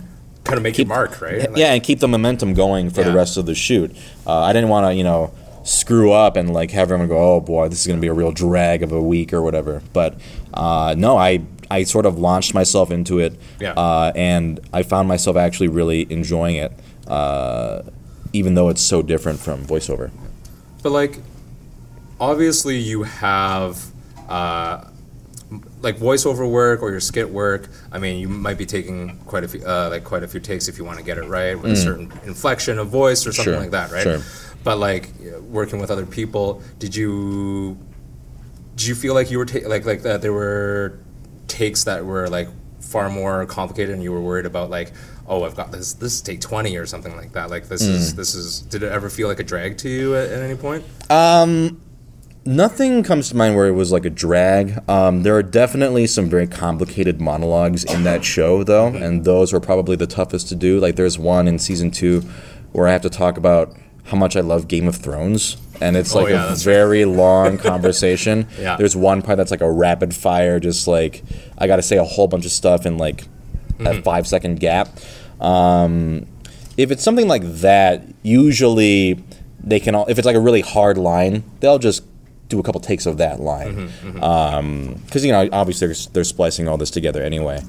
[0.43, 1.39] Kind of make keep- your mark, right?
[1.49, 3.93] Like, yeah, and keep the momentum going for the rest of the shoot.
[4.25, 5.31] Uh, I didn't want to, you know,
[5.63, 8.13] screw up and like have everyone go, "Oh boy, this is going to be a
[8.13, 10.17] real drag of a week or whatever." But
[10.53, 13.73] uh, no, I I sort of launched myself into it, Yeah.
[13.73, 16.71] uh, and I found myself actually really enjoying it,
[17.07, 17.81] uh,
[18.31, 20.11] even though it's so different from voiceover.
[20.81, 21.19] But like,
[22.21, 23.85] obviously, you have
[24.29, 24.85] uh,
[25.81, 27.69] like voiceover work or your skit work.
[27.91, 30.67] I mean, you might be taking quite a few, uh, like quite a few takes
[30.67, 33.53] if you want to get it right with a certain inflection of voice or something
[33.53, 33.55] Mm.
[33.55, 34.03] Sure, like that, right?
[34.03, 34.19] sure.
[34.63, 35.09] But like
[35.49, 37.77] working with other people, did you
[38.75, 40.99] did you feel like you were ta- like like that there were
[41.47, 42.49] takes that were like
[42.81, 44.91] far more complicated and you were worried about like
[45.27, 48.13] oh I've got this this is take 20 or something like that like this is
[48.13, 48.15] Mm.
[48.17, 50.83] this is did it ever feel like a drag to you at, at any point
[52.47, 54.81] Nothing comes to mind where it was like a drag.
[54.89, 59.59] Um, there are definitely some very complicated monologues in that show, though, and those were
[59.59, 60.79] probably the toughest to do.
[60.79, 62.21] Like, there's one in season two
[62.71, 66.15] where I have to talk about how much I love Game of Thrones, and it's
[66.15, 66.73] Oh, like yeah, a that's right.
[66.73, 68.47] very long conversation.
[68.57, 68.77] Yeah.
[68.77, 71.23] There's one part that's like a rapid fire, just like
[71.57, 73.25] I got to say a whole bunch of stuff in like
[73.77, 73.85] Mm-hmm.
[73.99, 74.89] a five second gap.
[75.39, 76.25] Um,
[76.77, 79.23] if it's something like that, usually
[79.63, 80.07] they can all.
[80.07, 82.03] If it's like a really hard line, they'll just
[82.49, 83.91] do a couple takes of that line.
[85.05, 87.61] Because you know, obviously they're, they're splicing all this together anyway.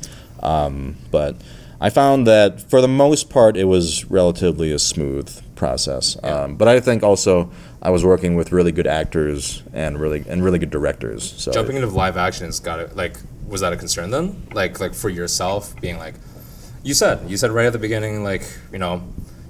[0.42, 1.36] Um, but
[1.80, 6.16] I found that for the most part, it was relatively a smooth process.
[6.22, 7.50] Um, but I think also
[7.82, 11.34] I was working with really good actors and really and really good directors.
[11.36, 14.78] So jumping into live action has got to like was that a concern then like
[14.78, 16.14] like for yourself being like
[16.82, 19.02] you said you said right at the beginning like you know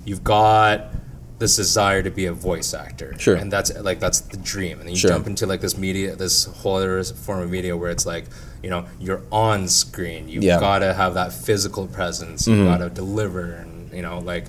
[0.04, 0.92] you've got
[1.38, 3.36] this desire to be a voice actor Sure.
[3.36, 5.10] and that's like that's the dream and then you Sure.
[5.10, 8.24] jump into like this media this whole other form of media where it's like
[8.62, 10.54] you know you're on screen you've Yeah.
[10.54, 10.60] Mm-hmm.
[10.64, 14.46] got to have that physical presence you've got to deliver and you know like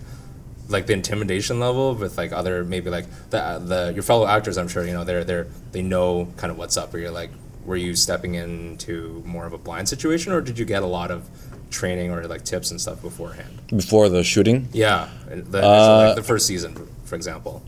[0.68, 4.68] like the intimidation level with like other maybe like the the your fellow actors I'm
[4.68, 7.30] sure you know they're they're they know kind of what's up or you're like
[7.66, 11.12] were you stepping into more of a blind situation or did you get a lot
[11.12, 11.28] of
[11.70, 15.62] training or like tips and stuff beforehand before the shooting, yeah the,
[16.08, 17.64] like the first season for example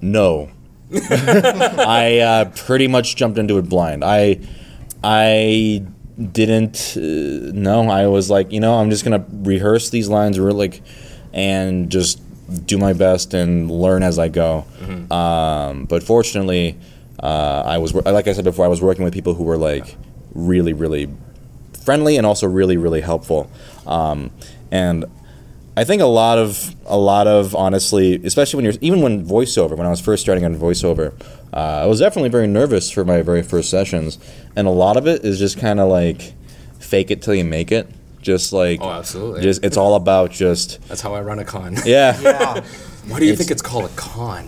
[0.00, 0.50] No.
[0.92, 4.04] I uh, pretty much jumped into it blind.
[4.04, 4.40] I
[5.04, 5.84] I
[6.32, 10.38] didn't uh, no, I was like, you know, I'm just going to rehearse these lines
[10.38, 10.82] real like
[11.32, 12.20] and just
[12.66, 14.66] do my best and learn as I go.
[15.12, 16.76] Um, but fortunately,
[17.22, 19.96] uh, I was like I said before, I was working with people who were like
[20.34, 21.08] really really
[21.90, 23.50] friendly and also really really helpful.
[23.84, 24.30] Um,
[24.70, 25.04] and
[25.76, 29.76] I think a lot of a lot of honestly, especially when you're even when voiceover,
[29.76, 31.12] when I was first starting on voiceover,
[31.52, 34.18] uh, I was definitely very nervous for my very first sessions,
[34.54, 36.32] and a lot of it is just kind of like
[36.78, 37.88] fake it till you make it.
[38.22, 39.42] Just like Oh, absolutely.
[39.42, 42.20] just it's all about just that's how I run a con yeah.
[42.22, 42.62] Yeah.
[43.08, 44.44] why do you It's- think it's called a con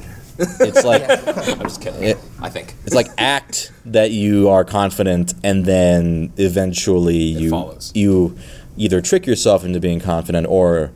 [0.61, 5.35] It's like I'm just kidding It- I think it's like act that you are confident,
[5.45, 7.93] and then eventually you follows.
[7.95, 8.37] you
[8.77, 10.91] either trick yourself into being confident, or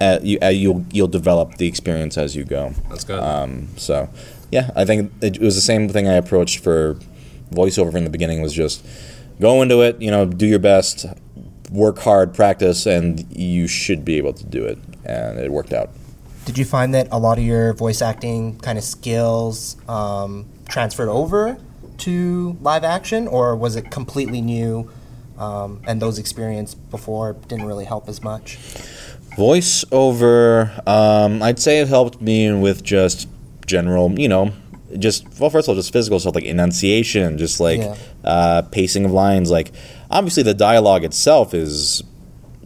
[0.00, 2.72] uh, you uh, you'll you'll develop the experience as you go.
[2.88, 4.08] that's good Um, so,
[4.50, 6.98] yeah, I think it was the same thing I approached for
[7.50, 8.40] voiceover from the beginning.
[8.42, 8.84] Was just
[9.40, 11.06] go into it, you know, do your best,
[11.70, 14.78] work hard, practice, and you should be able to do it.
[15.04, 15.90] And it worked out.
[16.46, 21.08] Did you find that a lot of your voice acting kind of skills um, transferred
[21.08, 21.58] over
[21.98, 24.88] to live action, or was it completely new?
[25.38, 28.56] Um, and those experience before didn't really help as much.
[29.36, 33.28] Voiceover, um, I'd say it helped me with just
[33.66, 34.52] general, you know,
[34.98, 37.96] just well, first of all, just physical stuff like enunciation, just like Yeah.
[38.24, 39.50] uh, pacing of lines.
[39.50, 39.72] Like
[40.10, 42.02] obviously, the dialogue itself is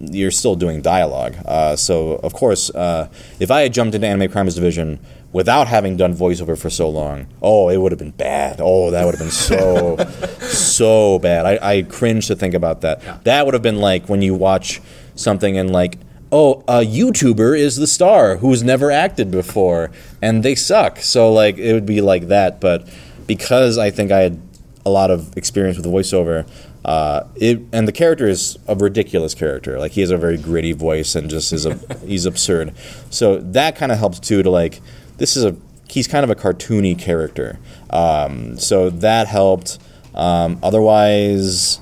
[0.00, 1.36] you're still doing dialogue.
[1.44, 4.98] Uh, so of course, uh, if I had jumped into Anime Crimes Division
[5.32, 8.60] without having done voiceover for so long, oh, it would have been bad.
[8.60, 9.96] Oh, that would have been so
[10.40, 11.46] so bad.
[11.46, 13.02] I, I cringe to think about that.
[13.02, 13.18] Yeah.
[13.24, 14.80] That would have been like when you watch
[15.14, 15.98] something and like.
[16.32, 19.90] Oh, a YouTuber is the star who's never acted before,
[20.22, 20.98] and they suck.
[21.00, 22.60] So, like, it would be like that.
[22.60, 22.88] But
[23.26, 24.40] because I think I had
[24.84, 26.48] a lot of experience with voiceover.
[26.84, 29.78] Uh, it and the character is a ridiculous character.
[29.78, 31.74] Like he has a very gritty voice and just is a
[32.06, 32.74] he's absurd.
[33.10, 34.42] So that kind of helps too.
[34.42, 34.80] To like
[35.18, 35.56] this is a
[35.88, 37.58] he's kind of a cartoony character.
[37.90, 39.78] Um, so that helped.
[40.14, 41.80] Um, otherwise,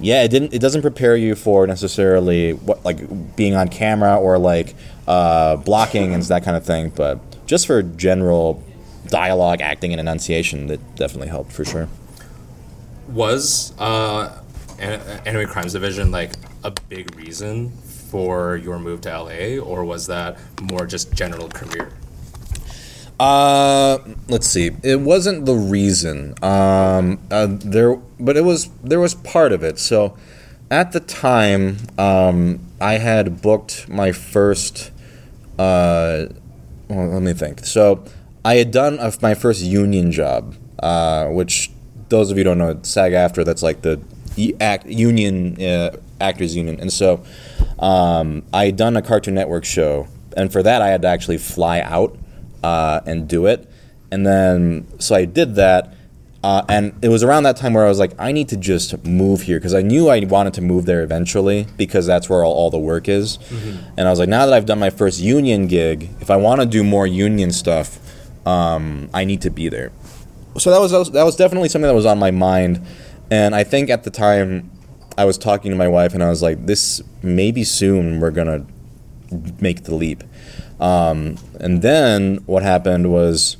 [0.00, 0.52] yeah, it didn't.
[0.52, 4.74] It doesn't prepare you for necessarily what like being on camera or like
[5.08, 6.90] uh, blocking and that kind of thing.
[6.90, 8.62] But just for general
[9.06, 11.88] dialogue, acting, and enunciation, that definitely helped for sure.
[13.08, 14.40] Was uh,
[14.78, 16.32] Anime Crimes Division like
[16.62, 21.92] a big reason for your move to LA, or was that more just general career?
[23.18, 23.98] Uh,
[24.28, 24.70] let's see.
[24.82, 26.34] It wasn't the reason.
[26.42, 29.78] Um, uh, there, but it was there was part of it.
[29.78, 30.16] So,
[30.70, 34.90] at the time, um, I had booked my first.
[35.58, 36.26] Uh,
[36.88, 37.64] well, let me think.
[37.64, 38.04] So,
[38.44, 41.70] I had done a, my first union job, uh, which
[42.14, 43.44] those of you who don't know, SAG-AFTRA.
[43.44, 44.00] That's like the
[44.60, 47.24] act union uh, actors union, and so
[47.78, 51.38] um, I had done a Cartoon Network show, and for that I had to actually
[51.38, 52.16] fly out
[52.62, 53.68] uh, and do it.
[54.10, 55.92] And then, so I did that.
[56.42, 59.02] Uh, and it was around that time where I was like, I need to just
[59.06, 62.52] move here because I knew I wanted to move there eventually because that's where all,
[62.52, 63.38] all the work is.
[63.96, 66.60] And I was like, now that I've done my first union gig, if I want
[66.60, 67.98] to do more union stuff,
[68.46, 69.90] um, I need to be there.
[70.58, 72.84] So that was that was definitely something that was on my mind.
[73.30, 74.70] And I think at the time,
[75.16, 78.66] I was talking to my wife and I was like, this maybe soon we're gonna
[79.60, 80.22] make the leap.
[80.80, 83.56] Um, and then what happened was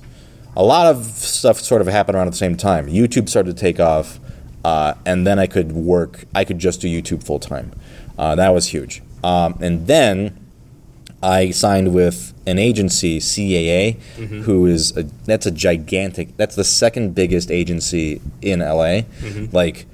[0.56, 2.86] a lot of stuff sort of happened around at the same time.
[2.86, 4.20] YouTube started to take off,
[4.64, 6.24] uh, and then I could work.
[6.34, 7.72] I could just do YouTube full time.
[8.18, 9.02] Uh, that was huge.
[9.22, 10.43] Um, and then
[11.24, 13.98] I signed with an agency, CAA,
[14.42, 16.36] who is a, that's a gigantic.
[16.36, 19.02] That's the second biggest agency in LA.
[19.52, 19.86] Like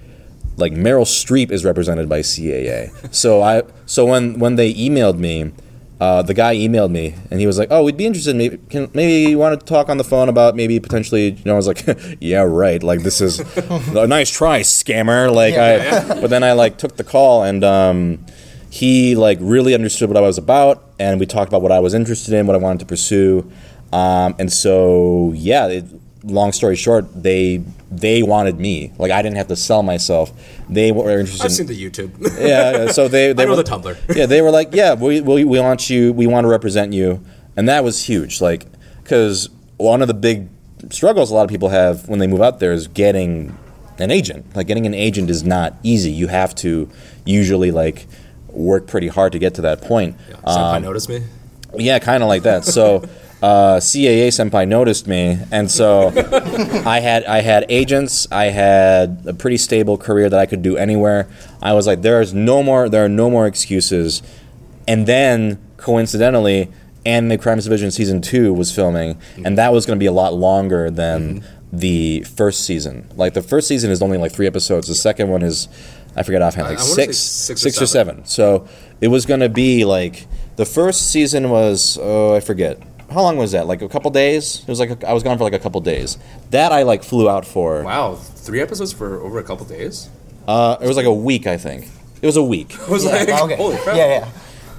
[0.56, 3.14] like Meryl Streep is represented by CAA.
[3.14, 5.52] So I so when when they emailed me,
[6.00, 8.34] uh, the guy emailed me and he was like, "Oh, we'd be interested.
[8.34, 11.52] Maybe can maybe you want to talk on the phone about maybe potentially." You know,
[11.52, 11.84] I was like,
[12.20, 12.82] "Yeah, right.
[12.82, 13.38] Like this is
[13.96, 18.26] a nice try, scammer." Like I, but then I like took the call and um,
[18.70, 21.92] he like really understood what I was about, and we talked about what I was
[21.92, 23.50] interested in, what I wanted to pursue,
[23.92, 25.66] um, and so yeah.
[25.66, 25.84] It,
[26.24, 28.92] long story short, they they wanted me.
[28.98, 30.32] Like I didn't have to sell myself.
[30.68, 31.42] They were interested.
[31.42, 32.38] I've in- seen the YouTube.
[32.38, 33.96] yeah, yeah, so they they I know were, the Tumblr.
[34.16, 37.24] yeah, they were like, yeah, we, we we want you, we want to represent you,
[37.56, 38.40] and that was huge.
[38.40, 38.66] Like,
[39.02, 40.48] because one of the big
[40.90, 43.56] struggles a lot of people have when they move out there is getting
[43.98, 44.56] an agent.
[44.56, 46.10] Like, getting an agent is not easy.
[46.10, 46.88] You have to
[47.24, 48.06] usually like
[48.52, 50.16] work pretty hard to get to that point.
[50.28, 51.22] Yeah, Senpai Um, noticed me.
[51.76, 52.64] yeah, kind of like that.
[52.64, 53.02] So,
[53.42, 56.08] uh, CAA senpai noticed me, and so
[56.86, 58.26] I had I had agents.
[58.30, 61.26] I had a pretty stable career that I could do anywhere.
[61.62, 62.88] I was like, there is no more.
[62.88, 64.22] There are no more excuses.
[64.88, 66.68] And then, coincidentally,
[67.06, 70.34] Anime Crimes Division season two was filming, and that was going to be a lot
[70.34, 71.42] longer than
[71.72, 73.06] the first season.
[73.14, 74.88] Like the first season is only like three episodes.
[74.88, 75.68] The second one is.
[76.16, 78.24] I forget offhand, like I wanna say six, six or six or seven.
[78.24, 78.26] seven.
[78.26, 78.68] So
[79.00, 82.78] it was going to be like the first season was oh I forget
[83.10, 84.60] how long was that like a couple days.
[84.62, 86.18] It was like a, I was gone for like a couple days.
[86.50, 87.82] That I like flew out for.
[87.84, 90.08] Wow, three episodes for over a couple days.
[90.48, 91.88] Uh, it was like a week I think.
[92.22, 92.76] It was a week.
[92.86, 93.56] I was like, okay.
[93.56, 93.96] holy crap.
[93.96, 94.28] Yeah, yeah.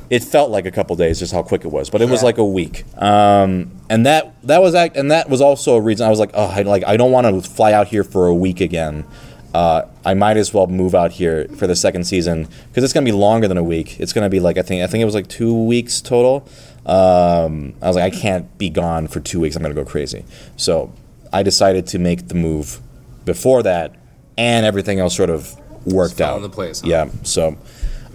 [0.10, 2.26] It felt like a couple days, just how quick it was, but it was Yeah.
[2.26, 2.84] like a week.
[3.02, 6.32] Um, and that that was act, and that was also a reason I was like,
[6.34, 9.06] oh, I, like I don't want to fly out here for a week again.
[9.54, 13.06] Uh, I might as well move out here for the second season because it's gonna
[13.06, 13.99] be longer than a week.
[13.99, 16.47] It's gonna be like I think I think it was like two weeks total.
[16.86, 19.56] Um, I was like, I can't be gone for two weeks.
[19.56, 20.26] I'm gonna go crazy.
[20.58, 20.93] So
[21.34, 22.80] I decided to make the move
[23.26, 23.95] before that,
[24.38, 26.38] and everything else sort of worked out.
[26.38, 26.88] into place, huh?
[26.88, 27.10] Yeah.
[27.24, 27.58] So,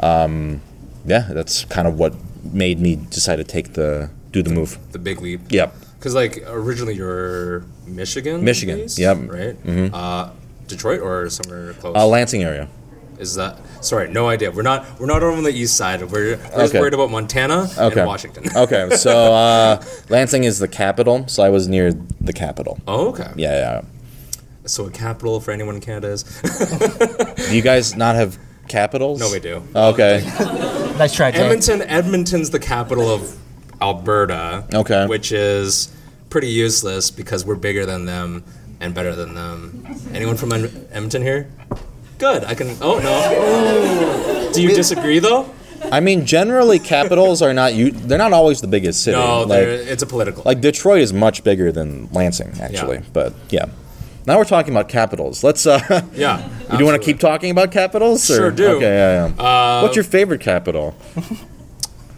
[0.00, 0.60] um,
[1.04, 2.14] yeah, that's kind of what
[2.44, 4.78] made me decide to take the do the move.
[4.92, 5.40] The big leap.
[5.50, 5.74] Yep.
[5.98, 8.44] Because like originally you're Michigan.
[8.44, 9.16] Michigan, based, yep.
[9.16, 9.82] Mm-hmm.
[9.82, 9.94] Right.
[9.94, 10.30] Uh,
[10.66, 11.96] Detroit or somewhere close.
[11.96, 12.68] Uh, Lansing area.
[13.18, 14.08] Is that sorry?
[14.10, 14.50] No idea.
[14.50, 16.02] We're not we're not on the east side.
[16.02, 18.00] We're, we're just worried about Montana Okay.
[18.00, 18.44] and Washington.
[18.56, 22.78] Okay, so uh, Lansing is the capital, so I was near the capital.
[22.86, 23.30] Oh, okay.
[23.36, 23.82] Yeah, yeah.
[24.66, 26.24] So a capital for anyone in Canada is.
[27.48, 28.36] Do you guys not have
[28.68, 29.20] capitals?
[29.20, 29.62] no, we do.
[29.74, 30.22] Okay.
[30.96, 31.40] Nice try, Jay.
[31.40, 31.82] Edmonton.
[31.82, 33.36] Edmonton's the capital of
[33.82, 34.64] Alberta.
[34.72, 35.06] Okay.
[35.06, 35.94] Which is
[36.30, 38.44] pretty useless because we're bigger than them
[38.80, 39.86] and better than them.
[40.12, 41.48] Anyone from Ed- Edmonton here?
[42.18, 42.44] Good.
[42.44, 42.76] I can.
[42.80, 44.50] Oh no.
[44.52, 45.50] Do you disagree though?
[45.92, 47.90] I mean, generally, capitals are not you.
[47.90, 49.16] They're not always the biggest city.
[49.16, 50.42] No, like, it's a political.
[50.44, 52.96] like Detroit is much bigger than Lansing, actually.
[52.98, 53.04] Yeah.
[53.12, 53.66] But yeah.
[54.26, 55.44] Now we're talking about capitals.
[55.44, 55.66] Let's.
[55.66, 55.78] uh
[56.14, 56.38] yeah.
[56.66, 58.28] Do you do want to keep talking about capitals?
[58.30, 58.66] or- Sure do.
[58.76, 59.82] Okay, yeah, yeah.
[59.82, 60.96] What's your favorite capital?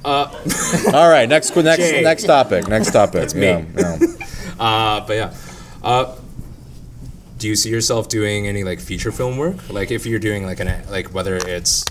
[0.04, 0.30] Uh,
[0.94, 2.02] All right, next next Jay.
[2.02, 2.68] next topic.
[2.68, 3.20] Next topic.
[3.20, 3.46] That's me.
[3.46, 3.98] Yeah, yeah.
[4.58, 5.34] Uh, but yeah.
[7.38, 9.56] Do you see yourself doing any like feature film work?
[9.70, 11.84] Like if you're doing like an like whether it's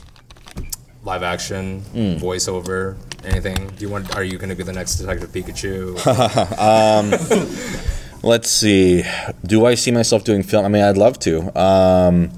[1.04, 2.16] live action, Hmm.
[2.18, 3.68] voiceover, anything?
[3.76, 4.14] Do you want?
[4.16, 5.95] Are you going to be the next Detective Pikachu?
[8.24, 9.04] Let's see.
[9.45, 10.66] Do I see myself doing film?
[10.66, 11.39] I mean, I'd love to.
[11.58, 12.32] Um,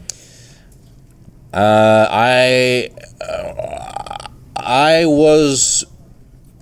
[1.51, 2.89] uh, I
[3.21, 5.83] uh, I was.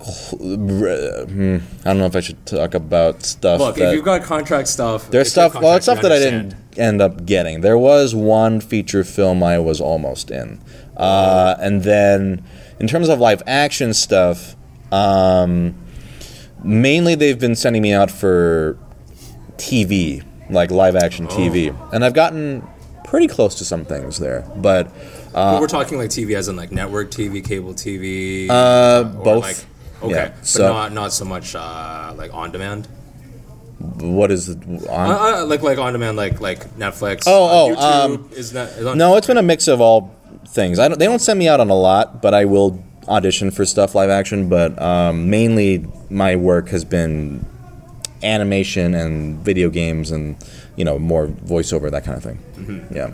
[0.00, 3.60] Hmm, I don't know if I should talk about stuff.
[3.60, 5.54] Look, that, if you've got contract stuff, there's stuff.
[5.54, 7.62] Well, it's stuff that I didn't end up getting.
[7.62, 10.60] There was one feature film I was almost in,
[10.96, 12.44] uh, and then
[12.78, 14.54] in terms of live action stuff,
[14.92, 15.74] um,
[16.62, 18.78] mainly they've been sending me out for
[19.56, 22.62] TV, like live action TV, and I've gotten
[23.04, 24.92] pretty close to some things there, but
[25.32, 28.48] But we're talking like TV as in like network TV, cable TV.
[28.48, 29.42] Uh, both.
[29.42, 29.56] Like,
[30.02, 32.88] okay, Yeah, but so- not not so much uh, like on demand.
[34.00, 35.10] what is it Uh, on?
[35.42, 37.24] uh, like like on demand, like like Netflix.
[37.26, 38.68] Oh, uh, oh, YouTube um, is not.
[38.78, 40.10] Is on, No, it's been a mix of all
[40.48, 40.78] things.
[40.78, 43.64] I don't, they don't send me out on a lot, but I will audition for
[43.64, 44.48] stuff live action.
[44.48, 47.44] But um, mainly, my work has been
[48.22, 50.36] animation and video games, and
[50.76, 52.38] you know more voiceover that kind of thing.
[52.56, 52.94] Mm-hmm.
[52.94, 53.12] Yeah.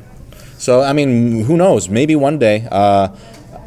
[0.59, 1.89] So I mean, who knows?
[1.89, 2.67] Maybe one day.
[2.71, 3.09] Uh,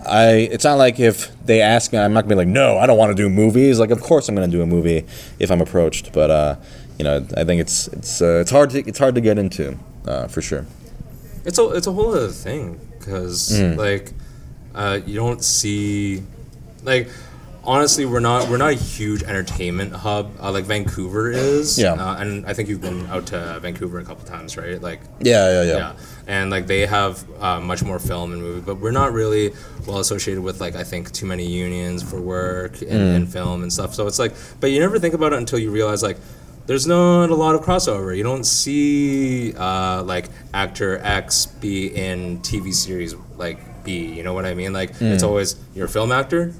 [0.10, 0.32] I.
[0.52, 2.98] It's not like if they ask me, I'm not gonna be like, no, I don't
[2.98, 3.80] want to do movies.
[3.80, 5.06] Like, of course I'm gonna do a movie
[5.40, 6.12] if I'm approached.
[6.14, 6.56] But uh,
[6.98, 9.78] you know, I think it's it's uh, it's hard to it's hard to get into
[10.08, 10.66] uh, for sure.
[11.46, 13.78] It's a it's a whole other thing because Mm.
[13.78, 14.14] like
[14.76, 16.24] uh, you don't see
[16.84, 17.10] like
[17.68, 21.94] honestly we're not we're not a huge entertainment hub uh, like Vancouver is Yeah.
[21.94, 25.52] uh, and I think you've been out to Vancouver a couple times right like Yeah,
[25.52, 25.78] yeah, yeah.
[25.78, 25.94] yeah
[26.28, 29.54] and like they have uh, much more film and movie but we're not really
[29.86, 33.16] well associated with like I think too many unions for work in, Mm.
[33.18, 35.70] in film and stuff so it's like but you never think about it until you
[35.70, 36.18] realize like
[36.68, 38.14] there's not a lot of crossover.
[38.18, 44.06] You don't see uh, like actor X be in TV series like B.
[44.14, 44.74] You know what I mean?
[44.74, 46.54] Like it's always you're film actor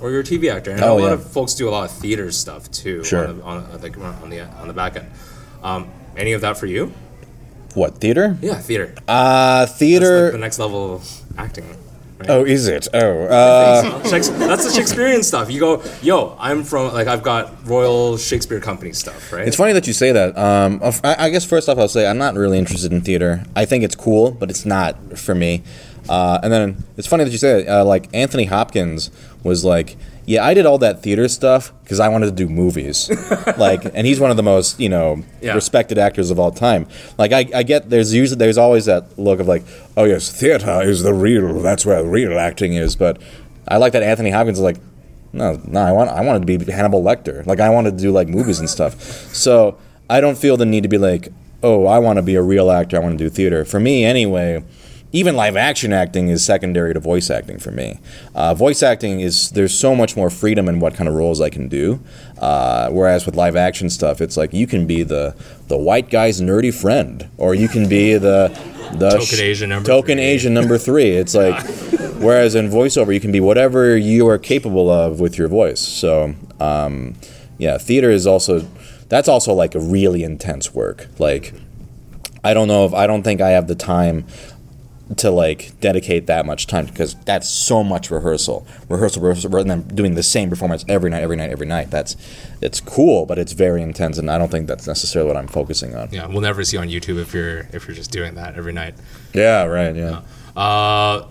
[0.00, 0.70] or you're a TV actor.
[0.70, 0.82] And.
[0.82, 1.12] Oh, a lot yeah.
[1.14, 3.04] of folks do a lot of theater stuff too.
[3.04, 3.28] Sure.
[3.28, 5.10] On the, on, uh, like on the on the back end.
[5.62, 6.92] Um, any of that for you?
[7.74, 8.36] What theater?
[8.40, 8.94] Yeah, theater.
[9.06, 10.24] Uh, theater.
[10.24, 11.76] like the next level of acting.
[12.18, 12.30] Right?
[12.30, 12.88] oh, is it?
[12.92, 15.52] Oh, uh, that's the Shakespearean stuff.
[15.52, 19.46] You go, yo, I'm from like I've got Royal Shakespeare Company stuff, right?
[19.46, 20.36] it's funny that you say that.
[20.36, 23.44] Um, I, I guess first off, I'll say I'm not really interested in theater.
[23.54, 25.62] I think it's cool, but it's not for me.
[26.08, 27.68] Uh, and then it's funny that you say it.
[27.68, 29.12] Uh, like Anthony Hopkins
[29.44, 33.08] was like, "Yeah, I did all that theater stuff because I wanted to do movies."
[33.58, 35.54] like, and he's one of the most you know Yeah.
[35.54, 36.86] respected actors of all time.
[37.18, 39.64] Like, I, I get there's usually there's always that look of like,
[39.96, 41.60] "Oh yes, theater is the real.
[41.60, 43.20] That's where real acting is." But
[43.66, 44.78] I like that Anthony Hopkins is like,
[45.32, 47.46] no, no, I want I wanted to be Hannibal Lecter.
[47.46, 49.00] Like I wanted to do like movies and stuff.
[49.34, 49.76] So
[50.10, 51.28] I don't feel the need to be like,
[51.62, 52.96] oh, I want to be a real actor.
[52.96, 53.64] I want to do theater.
[53.64, 54.64] For me, anyway.
[55.10, 57.98] Even live action acting is secondary to voice acting for me.
[58.34, 61.48] Uh, voice acting is there's so much more freedom in what kind of roles I
[61.48, 62.00] can do.
[62.38, 65.34] Uh, whereas with live action stuff, it's like you can be the
[65.68, 68.48] the white guy's nerdy friend, or you can be the
[68.98, 70.24] the Token Asian number token three.
[70.24, 71.10] Asian number three.
[71.10, 71.58] It's like,
[72.16, 75.80] whereas in voiceover, you can be whatever you are capable of with your voice.
[75.80, 77.14] So, um,
[77.56, 78.66] yeah, theater is also
[79.08, 81.08] that's also like a really intense work.
[81.18, 81.54] Like,
[82.44, 84.26] I don't know if I don't think I have the time
[85.16, 89.82] to like dedicate that much time because that's so much rehearsal, rehearsal, rehearsal, and then
[89.88, 91.90] doing the same performance every night, every night, every night.
[91.90, 92.14] That's
[92.60, 95.94] it's cool, but it's very intense, and I don't think that's necessarily what I'm focusing
[95.94, 96.10] on.
[96.12, 98.94] yeah, we'll never see on YouTube if you're if you're just doing that every night.
[99.32, 99.94] Yeah, right.
[99.96, 100.20] Yeah.
[100.54, 101.26] Uh,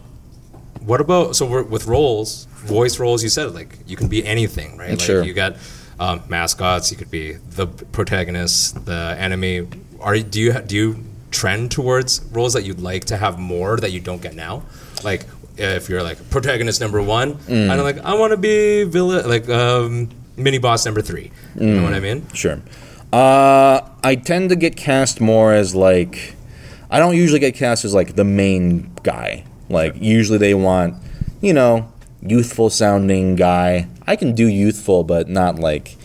[0.81, 3.21] what about so we're, with roles, voice roles?
[3.21, 4.91] You said like you can be anything, right?
[4.91, 5.23] Like Sure.
[5.23, 5.55] you got
[5.99, 6.89] um, mascots.
[6.91, 9.67] You could be the protagonist, the enemy.
[9.99, 13.77] Are you- do you do you trend towards roles that you'd like to have more
[13.77, 14.63] that you don't get now?
[15.03, 15.25] Like
[15.57, 17.69] if you're like protagonist number one, Mm.
[17.69, 21.31] I don't like I want to be villain like um, mini boss number three.
[21.59, 22.27] You know what I mean?
[22.33, 22.59] Sure.
[23.11, 26.35] Uh, I tend to get cast more as like,
[26.91, 29.45] I don't usually get cast as like the main guy.
[29.69, 30.95] Like usually they want,
[31.41, 33.87] you know, youthful sounding guy.
[34.05, 35.95] I can do youthful, but not like.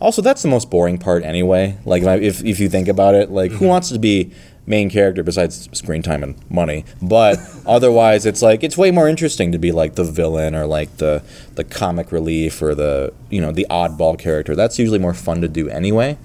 [0.00, 1.78] Also, that's the most boring part anyway.
[1.84, 4.32] Like if if you think about it, like who wants to be
[4.66, 6.84] main character besides screen time and money?
[7.00, 10.96] But otherwise, it's like it's way more interesting to be like the villain or like
[10.98, 11.22] the
[11.54, 14.54] the comic relief or the you know the oddball character.
[14.54, 16.18] That's usually more fun to do anyway.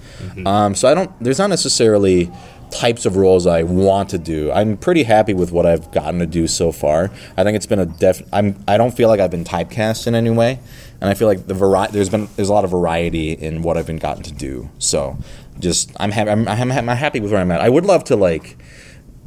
[0.46, 1.10] Um, so I don't.
[1.22, 2.30] There's not necessarily
[2.70, 4.50] types of roles I want to do.
[4.50, 7.10] I'm pretty happy with what I've gotten to do so far.
[7.36, 8.22] I think it's been a def.
[8.32, 8.62] I'm.
[8.66, 10.58] I don't feel like I've been typecast in any way,
[11.00, 13.76] and I feel like the vari- There's been there's a lot of variety in what
[13.76, 14.70] I've been gotten to do.
[14.78, 15.18] So,
[15.58, 16.30] just I'm happy.
[16.30, 17.60] I'm, I'm, I'm happy with where I'm at.
[17.60, 18.56] I would love to like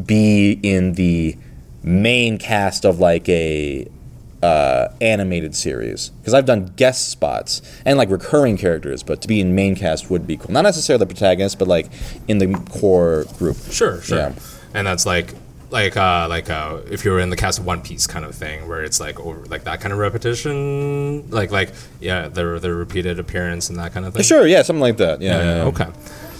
[0.03, 1.37] be in the
[1.83, 3.87] main cast of like a
[4.43, 9.39] uh, animated series because I've done guest spots and like recurring characters, but to be
[9.39, 10.51] in main cast would be cool.
[10.51, 11.89] Not necessarily the protagonist, but like
[12.27, 13.57] in the core group.
[13.71, 14.17] Sure, sure.
[14.17, 14.33] Yeah.
[14.73, 15.33] And that's like
[15.75, 18.33] like uh like uh if you were in the cast of One Piece kind of
[18.33, 22.73] thing where it's like over like that kind of repetition like like yeah the the
[22.73, 24.23] repeated appearance and that kind of thing.
[24.23, 25.21] Sure, yeah, something like that.
[25.21, 25.63] Yeah, yeah, yeah.
[25.65, 25.89] Okay.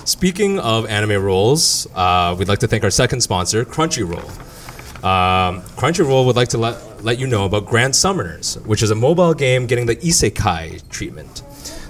[0.06, 4.30] Speaking of anime roles, uh, we'd like to thank our second sponsor, Crunchyroll.
[5.04, 8.96] Um, Crunchyroll would like to let, let you know about Grand Summoners, which is a
[8.96, 11.42] mobile game getting the isekai treatment.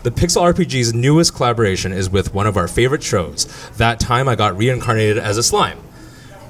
[0.04, 3.48] The Pixel RPG's newest collaboration is with one of our favorite shows.
[3.78, 5.80] That time I got reincarnated as a slime.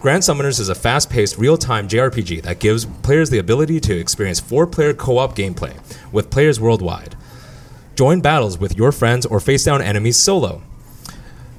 [0.02, 3.98] Grand Summoners is a fast paced, real time JRPG that gives players the ability to
[3.98, 5.76] experience four player co op gameplay
[6.12, 7.16] with players worldwide.
[7.96, 10.62] Join battles with your friends or face down enemies solo.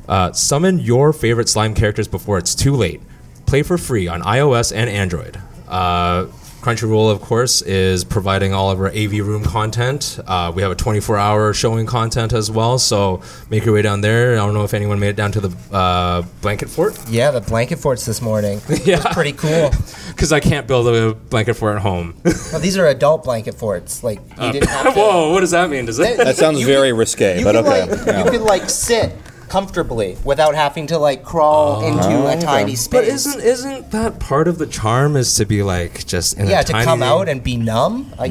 [0.08, 3.00] Uh, summon your favorite slime characters before it's too late.
[3.46, 5.40] Play for free on iOS and Android.
[5.66, 6.26] Uh,
[6.66, 10.18] Crunchyroll, of course, is providing all of our AV room content.
[10.26, 14.00] Uh, we have a 24 hour showing content as well, so make your way down
[14.00, 14.32] there.
[14.32, 17.40] I don't know if anyone made it down to the uh, blanket fort Yeah, the
[17.40, 18.60] blanket forts this morning.
[18.84, 18.96] Yeah.
[18.96, 19.70] It's pretty cool.
[20.08, 22.20] because I can't build a blanket fort at home.
[22.50, 24.02] Well, these are adult blanket forts.
[24.02, 25.00] Like you didn't have to.
[25.00, 25.86] Whoa, what does that mean?
[25.86, 26.16] Does it?
[26.16, 27.86] That sounds You very could- risque, but okay.
[27.86, 28.24] like yeah.
[28.24, 29.12] you could like sit
[29.48, 32.40] comfortably without having to like crawl into a okay.
[32.40, 33.08] tiny But space.
[33.26, 35.16] isn't isn't that part of the charm?
[35.16, 38.12] Is to be like just in yeah, a to tiny come out and be numb.
[38.18, 38.26] I,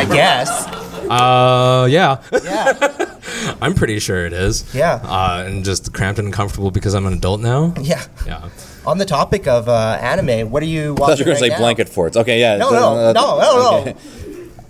[0.00, 0.66] I guess.
[1.10, 2.22] uh yeah.
[2.44, 3.02] Yeah.
[3.60, 4.72] I'm pretty sure it is.
[4.74, 5.00] Yeah.
[5.02, 7.74] Uh, and just cramped and uncomfortable because I'm an adult now.
[7.80, 8.04] Yeah.
[8.26, 8.48] Yeah.
[8.86, 11.34] On the topic of uh, anime, what are you I thought you were going right
[11.34, 11.58] to say now?
[11.58, 12.16] blanket forts.
[12.16, 12.56] Okay, yeah.
[12.56, 13.78] No, th- no, uh, no, no, no.
[13.80, 13.96] okay.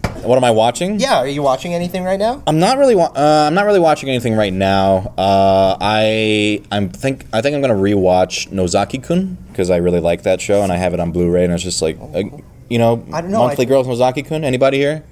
[0.06, 0.98] What am I watching?
[0.98, 2.42] Yeah, are you watching anything right now?
[2.46, 2.94] I'm not really.
[2.94, 5.12] Wa- uh, I'm not really watching anything right now.
[5.16, 10.40] Uh, I I'm think I think I'm gonna rewatch Nozaki-kun because I really like that
[10.40, 12.22] show and I have it on Blu-ray and it's just like, uh,
[12.68, 14.44] you know, I don't know, monthly I- girls Nozaki-kun.
[14.44, 15.04] Anybody here?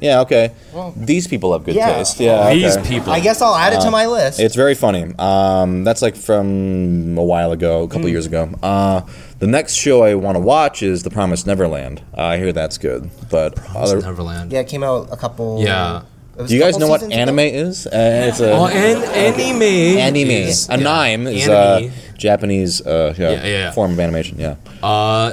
[0.00, 0.20] Yeah.
[0.20, 0.52] Okay.
[0.96, 1.92] These people have good Yeah.
[1.98, 2.20] taste.
[2.20, 2.54] Yeah.
[2.54, 3.12] These people.
[3.12, 4.40] I guess I'll add it to my list.
[4.40, 5.12] It's very funny.
[5.18, 8.12] Um, that's like from a while ago, a couple Mm.
[8.12, 8.48] years ago.
[8.62, 9.02] Uh,
[9.40, 12.02] the next show I want to watch is The Promised Neverland.
[12.16, 14.52] Uh, I hear that's good, but other, Neverland.
[14.52, 15.60] yeah, it came out a couple.
[15.62, 16.02] Yeah.
[16.46, 17.22] do you guys know what seasons ago.
[17.22, 17.86] anime is?
[17.86, 19.62] Uh, it's a Oh, and anime.
[19.98, 20.30] anime.
[20.30, 21.90] is- Anime is Anime.
[21.90, 23.70] uh, Japanese uh, yeah, Yeah, yeah, yeah.
[23.72, 24.38] form of animation.
[24.38, 24.56] Yeah.
[24.82, 25.32] Uh,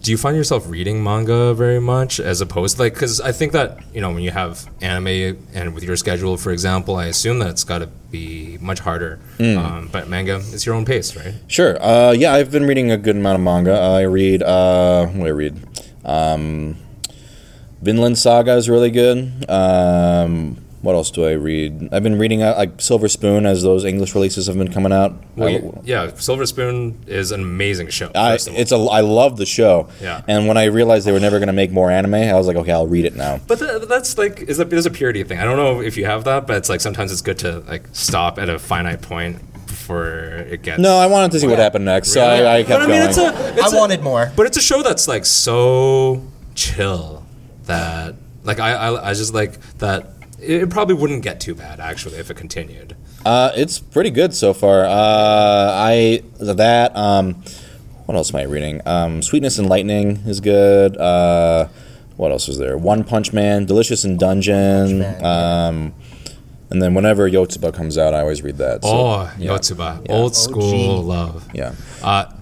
[0.00, 3.52] do you find yourself reading manga very much as opposed to like because I think
[3.52, 7.38] that you know when you have anime and with your schedule, for example, I assume
[7.40, 9.16] that it's got to be much harder.
[9.38, 9.58] Hmm.
[9.58, 11.34] Um, but manga, it's your own pace, right?
[11.46, 11.80] Sure.
[11.82, 13.72] Uh, yeah, I've been reading a good amount of manga.
[13.72, 14.42] I read.
[14.42, 15.66] Uh, what do I read?
[16.04, 16.76] Um,
[17.82, 19.48] Vinland Saga is really good.
[19.48, 21.88] Um, what else do I read?
[21.92, 25.12] I've been reading uh, like Silver Spoon as those English releases have been coming out.
[25.36, 28.10] Well, I- you- yeah, Silver Spoon is an amazing show.
[28.14, 28.60] I, first of all.
[28.60, 29.88] it's a I love the show.
[30.00, 30.22] Yeah.
[30.28, 32.56] And when I realized they were never going to make more anime, I was like,
[32.56, 33.40] okay, I'll read it now.
[33.46, 35.38] But th- that's like is a there's a purity thing.
[35.38, 37.84] I don't know if you have that, but it's like sometimes it's good to like
[37.92, 40.08] stop at a finite point before
[40.48, 40.80] it gets.
[40.80, 42.46] No, I wanted to see what happened next, so Really?
[42.46, 43.08] I, I kept but I mean, going.
[43.08, 43.58] it's a.
[43.64, 44.32] It's I a- wanted more.
[44.36, 46.22] But it's a show that's like so
[46.54, 47.24] chill
[47.64, 48.14] that
[48.44, 50.06] like I I, I just like that.
[50.40, 52.96] It it probably wouldn't get too bad actually if it continued.
[53.24, 54.84] Uh, it's pretty good so far.
[54.84, 57.42] Uh, I that um,
[58.06, 58.80] what else am I reading?
[58.86, 60.96] Um, Sweetness and Lightning is good.
[60.96, 61.68] Uh,
[62.16, 62.76] what else is there?
[62.76, 65.04] One Punch Man, Delicious in Dungeon.
[65.24, 65.94] Um,
[66.70, 68.82] and then whenever Yotsuba comes out, I always read that.
[68.82, 69.52] So, oh, yeah.
[69.52, 71.48] Yotsuba, old school love.
[71.54, 71.74] Yeah.
[72.02, 72.32] Uh,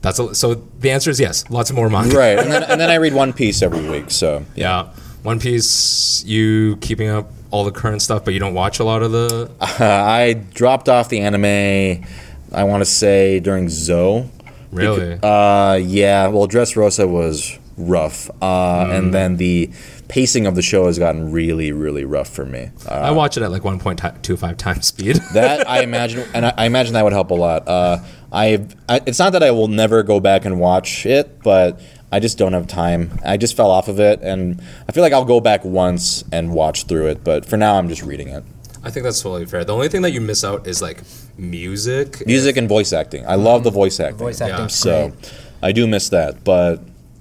[0.00, 0.54] that's a, so.
[0.54, 1.48] The answer is yes.
[1.48, 2.16] Lots of more manga.
[2.16, 4.10] Right, and then and then I read One Piece every week.
[4.10, 4.92] So Yeah.
[5.22, 6.24] One Piece.
[6.26, 9.50] You keeping up all the current stuff, but you don't watch a lot of the.
[9.60, 12.04] Uh, I dropped off the anime.
[12.52, 14.28] I want to say during Zou.
[14.72, 15.18] Really?
[15.22, 16.26] Uh, yeah.
[16.28, 18.98] Well, Dressrosa was rough, uh, Mm.
[18.98, 19.70] and then the
[20.08, 22.70] pacing of the show has gotten really, really rough for me.
[22.86, 25.16] Uh, I watch it at like 1.25 times speed.
[25.34, 27.66] that I imagine, and I, I imagine that would help a lot.
[27.66, 27.98] Uh,
[28.30, 28.66] I,
[29.06, 31.80] it's not that I will never go back and watch it, but
[32.12, 33.18] I just don't have time.
[33.24, 36.52] I just fell off of it, and I feel like I'll go back once and
[36.52, 37.24] watch through it.
[37.24, 38.44] But for now, I'm just reading it.
[38.84, 39.64] I think that's totally fair.
[39.64, 41.02] The only thing that you miss out is like
[41.38, 42.26] music.
[42.26, 43.26] Music and voice acting.
[43.26, 44.18] I love the voice acting.
[44.18, 44.66] Voice acting, Yeah.
[44.68, 45.32] So great.
[45.62, 46.80] I do miss that, but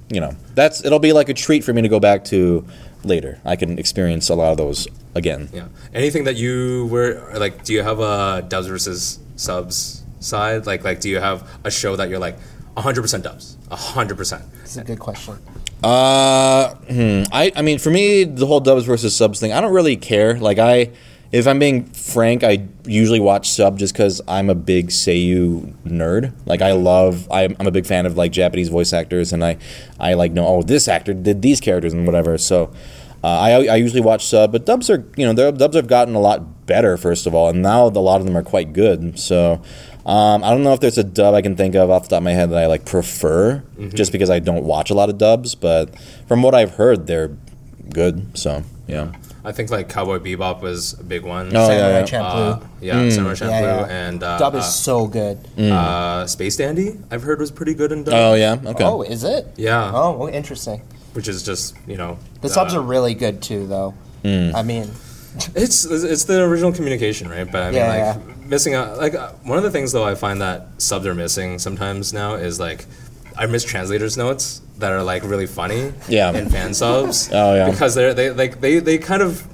[0.10, 2.66] you know, that's it'll be like a treat for me to go back to
[3.04, 3.40] later.
[3.46, 5.50] I can experience a lot of those again.
[5.54, 5.68] Yeah.
[5.94, 7.64] Anything that you were like?
[7.64, 10.66] Do you have a dubs versus subs side?
[10.66, 12.38] Like, like, do you have a show that you're like
[12.76, 14.44] 100% dubs, 100%?
[14.64, 15.40] It's a good question.
[15.84, 19.74] Uh, hmm, I I mean, for me, the whole dubs versus subs thing, I don't
[19.74, 20.38] really care.
[20.38, 20.92] Like I.
[21.32, 26.34] If I'm being frank, I usually watch sub just because I'm a big Seiyu nerd.
[26.46, 29.58] Like I love, I'm, I'm a big fan of like Japanese voice actors, and I,
[29.98, 32.38] I like know oh this actor did these characters and whatever.
[32.38, 32.74] So,
[33.24, 36.16] uh, I I usually watch sub, but dubs are you know their dubs have gotten
[36.16, 39.18] a lot better first of all, and now a lot of them are quite good.
[39.18, 39.62] So,
[40.06, 42.18] um, I don't know if there's a dub I can think of off the top
[42.18, 45.18] of my head that I like prefer, just because I don't watch a lot of
[45.18, 45.56] dubs.
[45.56, 45.98] But
[46.28, 47.36] from what I've heard, they're
[47.90, 48.38] good.
[48.38, 49.12] So yeah.
[49.44, 51.48] I think like Cowboy Bebop was a big one.
[51.56, 52.04] Oh, yeah, Samurai yeah.
[52.06, 52.62] Champloo.
[52.64, 54.08] Uh, yeah, Samurai Champloo Yeah, yeah.
[54.08, 55.40] and uh, Dub is uh, so good.
[55.60, 57.00] uh, Space Dandy.
[57.10, 58.14] I've heard was pretty good in dub.
[58.14, 58.58] Oh yeah.
[58.64, 58.84] Okay.
[58.84, 59.48] Oh, is it?
[59.58, 60.82] Yeah, Oh, well, interesting.
[61.14, 63.96] which is just you know The subs uh, are really good too, though.
[64.24, 64.56] Hmm.
[64.56, 64.92] I mean,
[65.56, 67.50] It's it's the original communication, right?
[67.50, 68.98] But I mean, Yeah, like missing out.
[68.98, 72.36] Like uh, one of the things though, I find that subs are missing sometimes now
[72.36, 72.86] is like
[73.38, 75.94] I miss translators notes that are like really funny.
[76.10, 76.32] Yeah.
[76.34, 77.30] In fan subs.
[77.34, 77.70] Oh, yeah.
[77.70, 79.48] Because they're they like they they kind of.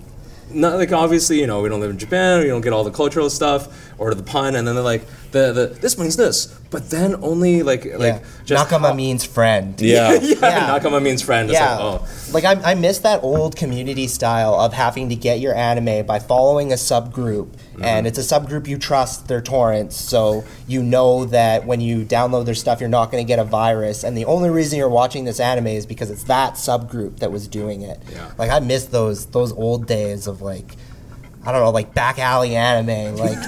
[0.49, 2.39] Not like obviously, you know, we don't live in Japan.
[2.39, 3.67] We don't get all the cultural stuff
[3.97, 7.63] or the pun, and then they're like, the, the this means this, but then only
[7.63, 9.79] like like just Nakama how- means friend.
[9.79, 10.13] Yeah.
[10.21, 10.79] yeah, Yeah.
[10.79, 11.49] Nakama means friend.
[11.49, 15.15] It's Yeah, like, oh, like I, I miss that old community style of having to
[15.15, 17.47] get your anime by following a subgroup,
[17.77, 17.83] Mm-hmm.
[17.85, 22.45] and it's a subgroup you trust their torrents, so you know that when you download
[22.45, 25.25] their stuff, you're not going to get a virus, and the only reason you're watching
[25.25, 27.99] this anime is because it's that subgroup that was doing it.
[28.11, 28.31] Yeah.
[28.37, 30.75] Like I miss those those old days of like.
[31.47, 33.37] I don't know, like back alley anime, like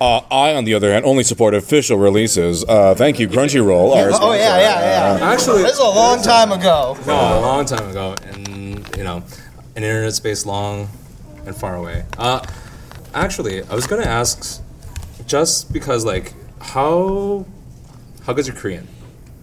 [0.00, 2.64] Uh, I, on the other hand, only support official releases.
[2.64, 3.94] Uh, thank you, Crunchyroll.
[3.94, 5.30] our oh yeah, yeah, yeah.
[5.32, 6.96] actually, This is a long time ago.
[7.06, 9.22] No, a long time ago, and you know,
[9.76, 10.88] an internet space long
[11.44, 12.04] and far away.
[12.16, 12.40] Uh,
[13.14, 14.62] actually, I was gonna ask,
[15.26, 17.44] just because like how
[18.24, 18.88] how good's your Korean?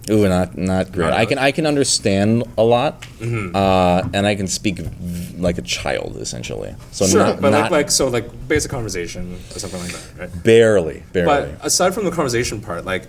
[0.09, 1.13] Ooh, not not great.
[1.13, 3.55] I can I can understand a lot, Mm-hmm.
[3.55, 6.75] uh, and I can speak v- like a child essentially.
[6.91, 10.19] So Sure, not, but like not like so like basic conversation or something like that,
[10.19, 10.43] right?
[10.43, 11.51] barely, barely.
[11.51, 13.03] But aside from the conversation part, like.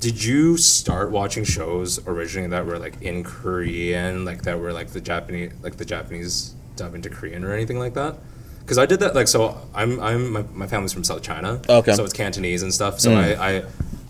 [0.00, 4.88] Did you start watching shows originally that were like in Korean, like that were like
[4.96, 8.16] the Japanese, like the Japanese dub into Korean or anything like that?
[8.60, 9.14] Because I did that.
[9.14, 11.60] Like, so I'm, I'm, my, my family's from South China.
[11.68, 11.92] Okay.
[11.92, 12.98] So it's Cantonese and stuff.
[12.98, 13.62] So I, I,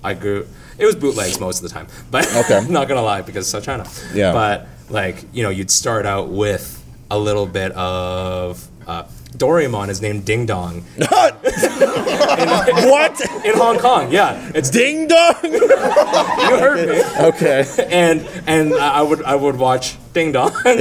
[0.05, 0.47] I grew.
[0.81, 2.57] It was bootlegs most of the time, but Okay.
[2.57, 3.87] I'm not gonna lie because it's South China.
[4.15, 4.33] Yeah.
[4.33, 8.67] But like, you know, you'd start out with a little bit of.
[8.87, 9.05] Uh,
[9.37, 11.37] Doraemon is named Ding Dong what?
[13.45, 14.11] in Hong Kong.
[14.11, 15.35] Yeah, it's Ding dong.
[15.45, 15.69] you
[16.59, 17.03] heard me.
[17.29, 17.65] okay.
[17.91, 20.79] and and I would I would watch Ding Dong on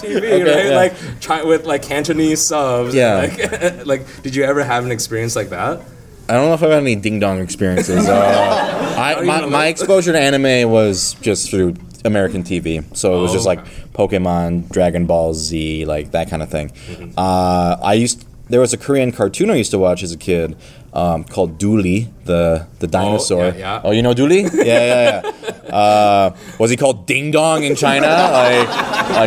[0.00, 0.66] TV, right?
[0.66, 0.74] yeah.
[0.74, 2.94] Like try with like Cantonese subs.
[2.94, 3.16] Yeah.
[3.16, 5.82] Like, like, did you ever have an experience like that?
[6.28, 8.08] I don't know if I've had any ding dong experiences.
[8.08, 13.30] Uh, I, my, my exposure to anime was just through American TV, so it was
[13.30, 13.60] Oh, just like.
[13.94, 16.70] Pokemon, Dragon Ball Z, like that kind of thing.
[16.70, 17.10] Mm-hmm.
[17.16, 20.56] Uh, I used there was a Korean cartoon I used to watch as a kid
[20.92, 23.44] um, called Dooly, the the dinosaur.
[23.44, 23.80] yeah, yeah.
[23.84, 24.52] Oh, you know Dooly?
[24.64, 25.30] yeah, yeah,
[25.68, 25.72] yeah.
[25.72, 28.08] Uh, was he called Ding Dong in China?
[28.08, 28.68] like,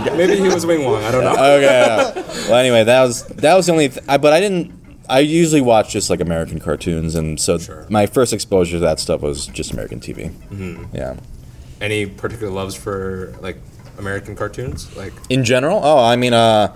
[0.04, 1.02] like Maybe he was Wing Wong.
[1.02, 1.32] I don't know.
[1.32, 1.62] okay.
[1.64, 2.14] yeah.
[2.50, 3.88] Well, anyway, that was that was the only.
[3.88, 4.77] Th- I, but I didn't.
[5.10, 7.86] I usually watch just like American cartoons, and so Sure.
[7.90, 10.32] my first exposure to that stuff was just American TV.
[10.52, 10.96] Mm-hmm.
[10.96, 11.16] Yeah.
[11.80, 13.58] Any particular loves for like
[13.98, 14.94] American cartoons?
[14.98, 16.76] Like In general, oh, I mean, uh,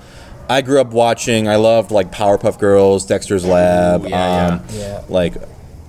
[0.50, 1.48] I grew up watching.
[1.48, 4.06] I loved like Powerpuff Girls, Dexter's Lab.
[4.06, 4.80] yeah, um, yeah.
[4.80, 5.04] Yeah.
[5.10, 5.36] Like,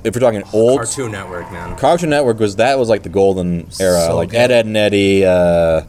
[0.05, 1.76] if we're talking old Cartoon Network, man.
[1.76, 4.38] Cartoon Network was that was like the golden era, So like good.
[4.38, 5.82] Ed, Edd n Eddy, uh,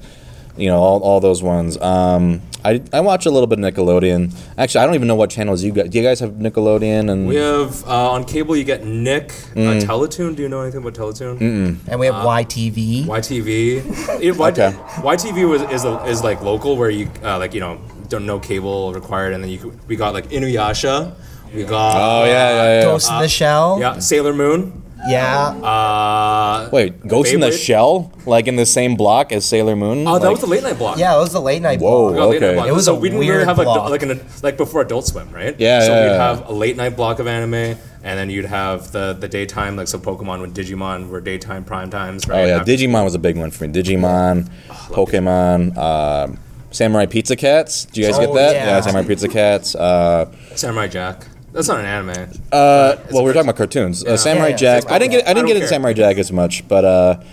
[0.58, 1.78] you know, all, all those ones.
[1.82, 4.34] Um, I I watch a little bit of Nickelodeon.
[4.58, 5.89] Actually, I don't even know what channels you got.
[5.89, 7.12] Do you guys have Nickelodeon?
[7.12, 8.56] And We have uh, on cable.
[8.56, 9.68] You get Nick Mm.
[9.68, 10.36] uh, Teletoon.
[10.36, 11.41] Do you know anything about Teletoon?
[11.88, 13.06] And we have Uh, YTV.
[13.06, 14.22] YTV.
[14.22, 14.72] It, y- Okay.
[15.01, 17.80] YTV was is, a, is like local where you uh, like you know
[18.10, 21.14] don't no cable required, and then you we got like Inuyasha.
[21.54, 22.82] We got oh yeah, yeah, yeah.
[22.84, 23.78] Ghost in the Shell.
[23.80, 24.83] yeah Sailor Moon.
[25.08, 25.47] Yeah.
[25.49, 27.66] Uh, Wait, Ghost in the Beyblade?
[27.66, 30.08] Shell, like in the same block as Sailor Moon?
[30.08, 30.97] oh, that Like- was the late night block.
[30.97, 32.14] Yeah, it was the late night Whoa.
[32.14, 32.16] block.
[32.16, 32.56] We late night Okay.
[32.56, 32.68] block.
[32.68, 33.89] It was so a we didn't really weird have a block.
[33.89, 35.56] like an like before Adult Swim, right?
[35.60, 36.28] Yeah, So yeah, we'd yeah.
[36.28, 37.78] have a late night block of anime, and
[38.20, 42.28] then you'd have the the daytime like so Pokemon when Digimon were daytime prime times,
[42.28, 42.43] right?
[42.43, 43.74] Oh yeah, After- Digimon was a big one for me.
[43.74, 44.47] Digimon,
[44.91, 46.38] Pokemon, um,
[46.72, 47.86] Samurai Pizza Cats.
[47.86, 48.56] Do you guys Oh, get that?
[48.56, 48.82] yeah.
[48.82, 49.76] Samurai Pizza Cats.
[49.76, 50.26] Uh,
[50.56, 51.26] Samurai Jack.
[51.54, 52.41] That's not an anime.
[52.51, 54.04] uh, well, we were talking about cartoons.
[54.04, 54.82] Uh, Samurai Yeah, yeah, Jack.
[54.84, 55.28] Samurai I didn't get.
[55.28, 55.68] I I didn't don't get into.
[55.70, 57.24] Samurai Jack as much, but uh,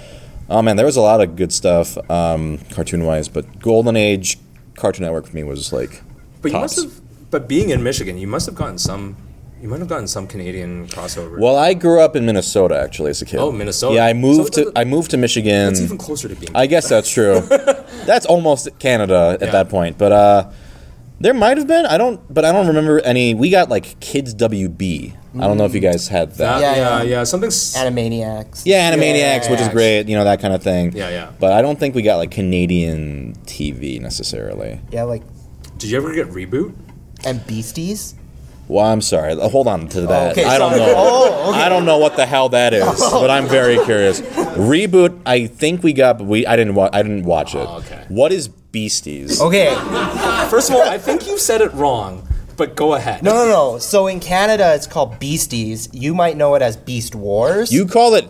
[0.48, 3.28] oh man, there was a lot of good stuff, um, cartoon wise.
[3.28, 4.38] But Golden Age
[4.76, 6.02] Cartoon Network for me was like.
[6.42, 7.00] But you must have.
[7.30, 9.16] But being in Michigan, you must have gotten some.
[9.62, 11.38] You might have gotten some Canadian crossover.
[11.38, 13.40] Well, I grew up in Minnesota actually as a kid.
[13.40, 13.94] Oh, Minnesota.
[13.94, 15.68] Yeah, I moved So to I moved to Michigan.
[15.72, 16.50] It's even closer to being.
[16.54, 17.40] I guess that's true.
[18.06, 19.52] that's almost Canada at Yeah.
[19.52, 19.98] that point.
[19.98, 20.50] But uh,
[21.20, 21.86] there might have been.
[21.86, 22.20] I don't.
[22.32, 23.34] But I don't remember any.
[23.34, 25.16] We got like Kids WB.
[25.38, 26.36] I don't know if you guys had that.
[26.38, 27.24] that, Yeah, yeah, yeah, yeah.
[27.24, 27.50] Something.
[27.50, 28.62] Animaniacs.
[28.64, 30.08] yeah, Animaniacs, which is great.
[30.08, 30.92] You know that kind of thing.
[30.92, 31.30] Yeah, yeah.
[31.38, 34.80] But I don't think we got like Canadian TV necessarily.
[34.90, 35.22] Yeah, like
[35.78, 36.74] Did you ever get reboot?
[37.24, 38.14] and Beasties.
[38.66, 39.34] Well, I'm sorry.
[39.34, 40.32] Hold on to that.
[40.32, 40.80] okay, I don't sorry.
[40.92, 40.94] know.
[40.96, 41.60] Oh, okay.
[41.60, 44.20] I don't know what the hell that is, but I'm very curious.
[44.20, 45.20] Reboot.
[45.26, 46.46] I think we got, but we.
[46.46, 46.74] I didn't.
[46.76, 47.66] Wa- I didn't watch it.
[47.68, 48.04] Oh, okay.
[48.08, 49.40] What is Beasties?
[49.40, 49.74] Okay.
[50.48, 53.22] First of all, I think you said it wrong, but go ahead.
[53.22, 53.78] No, no, no.
[53.78, 55.88] So in Canada, it's called Beasties.
[55.92, 57.72] You might know it as Beast Wars.
[57.72, 58.28] You call it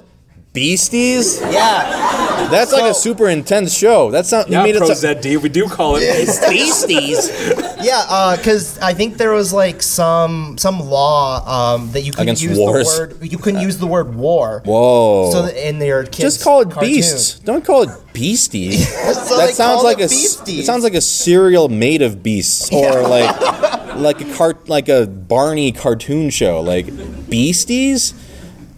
[0.52, 1.40] Beasties?
[1.40, 2.48] Yeah.
[2.50, 4.10] That's like a super intense show.
[4.10, 4.48] That's not.
[4.48, 4.96] Yeah, you made Pro it.
[4.96, 5.40] so- ZD.
[5.40, 6.26] We do call it.
[6.50, 7.30] Beasties.
[7.82, 12.42] Yeah, because I think there was like some some law um, that you couldn't Against
[12.42, 12.94] use wars?
[12.94, 14.60] the word you couldn't use the word war.
[14.66, 15.30] Whoa.
[15.32, 16.92] So in their kids Just call it cartoon.
[16.92, 17.38] beasts.
[17.38, 18.86] Don't call it beasties.
[19.30, 20.04] So that sounds like it a.
[20.04, 20.58] s- Beasties.
[20.60, 23.40] It sounds like a cereal made of beasts, or like
[23.96, 26.60] like a cart like a Barney cartoon show.
[26.60, 26.84] Like
[27.30, 28.12] beasties.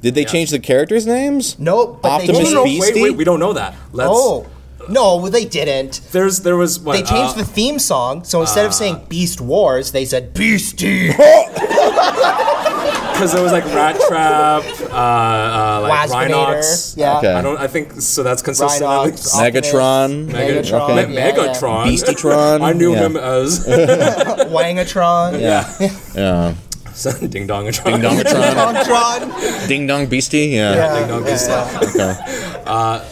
[0.03, 1.59] Did they change the characters' names?
[1.59, 2.55] Nope, but Optimus they no, changed.
[2.55, 2.64] no, no.
[2.64, 2.92] Beastie?
[3.03, 3.16] Wait, wait.
[3.16, 3.74] We don't know that.
[3.92, 4.11] Let's.
[4.12, 4.46] Oh
[4.88, 6.00] no, they didn't.
[6.11, 9.40] There's there was what, They changed uh, the theme song, so instead of saying Beast
[9.40, 11.12] Wars, they said Beastie.
[13.12, 16.30] because there was like Rat Trap, uh, uh, like Waspinator.
[16.30, 16.96] Rhinox.
[16.96, 17.18] Yeah.
[17.18, 17.32] Okay.
[17.32, 17.59] I don't.
[17.59, 18.22] I think so.
[18.24, 18.82] That's consistent.
[18.82, 20.24] Rhinox, Megatron.
[20.26, 20.62] Optimus, Okay.
[20.62, 21.32] Megatron, Me- yeah, yeah.
[21.32, 21.86] Megatron.
[21.86, 22.61] Beastietron?
[22.62, 23.00] I knew Yeah.
[23.07, 25.40] him as Wangatron.
[25.40, 25.72] Yeah.
[26.14, 26.55] Yeah.
[27.05, 27.26] Yeah.
[27.28, 27.84] Ding dongatron.
[27.84, 28.74] Ding dongatron.
[28.74, 29.68] Megatron.
[29.68, 30.47] Ding dong beastie.
[30.49, 30.74] Yeah.
[30.74, 31.51] Yeah, Ding dong beastie.
[31.51, 31.80] yeah.
[31.82, 32.59] Okay.
[32.66, 33.05] Uh,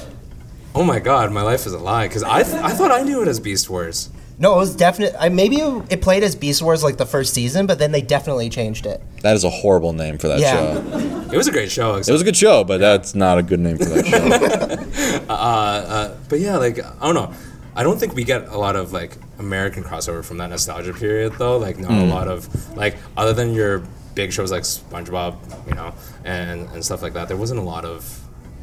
[0.75, 2.07] oh my god, my life is a lie.
[2.07, 4.11] Because I th- I thought I knew it as Beast Wars.
[4.39, 5.15] No, it was definite.
[5.19, 8.49] I, maybe it played as Beast Wars like the first season, but then they definitely
[8.49, 9.03] changed it.
[9.23, 10.55] That is a horrible name for that Yeah.
[10.75, 11.29] show.
[11.33, 11.97] It was a great show.
[11.97, 15.21] It was a good show, but that's not a good name for that show.
[15.31, 17.33] Uh, uh, but yeah, like I don't know.
[17.77, 21.35] I don't think we get a lot of like American crossover from that nostalgia period
[21.39, 21.57] though.
[21.59, 23.83] Like not a lot of like other than your
[24.15, 25.95] big shows like SpongeBob, you know,
[26.25, 27.29] and and stuff like that.
[27.29, 28.21] There wasn't a lot of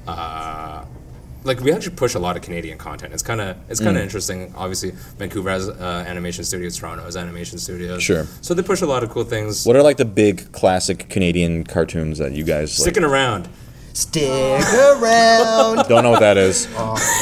[0.08, 0.86] uh,
[1.44, 3.14] like we actually push a lot of Canadian content.
[3.14, 4.54] It's kind of it's kind of interesting.
[4.56, 8.04] Obviously, Vancouver has uh, animation studios, Toronto has animation studios.
[8.04, 8.26] Sure.
[8.42, 9.66] So they push a lot of cool things.
[9.66, 13.48] What are like the big classic Canadian cartoons that you guys like, Sticking around.
[13.98, 14.30] Stick
[14.76, 15.88] around.
[15.90, 16.68] don't know what that is?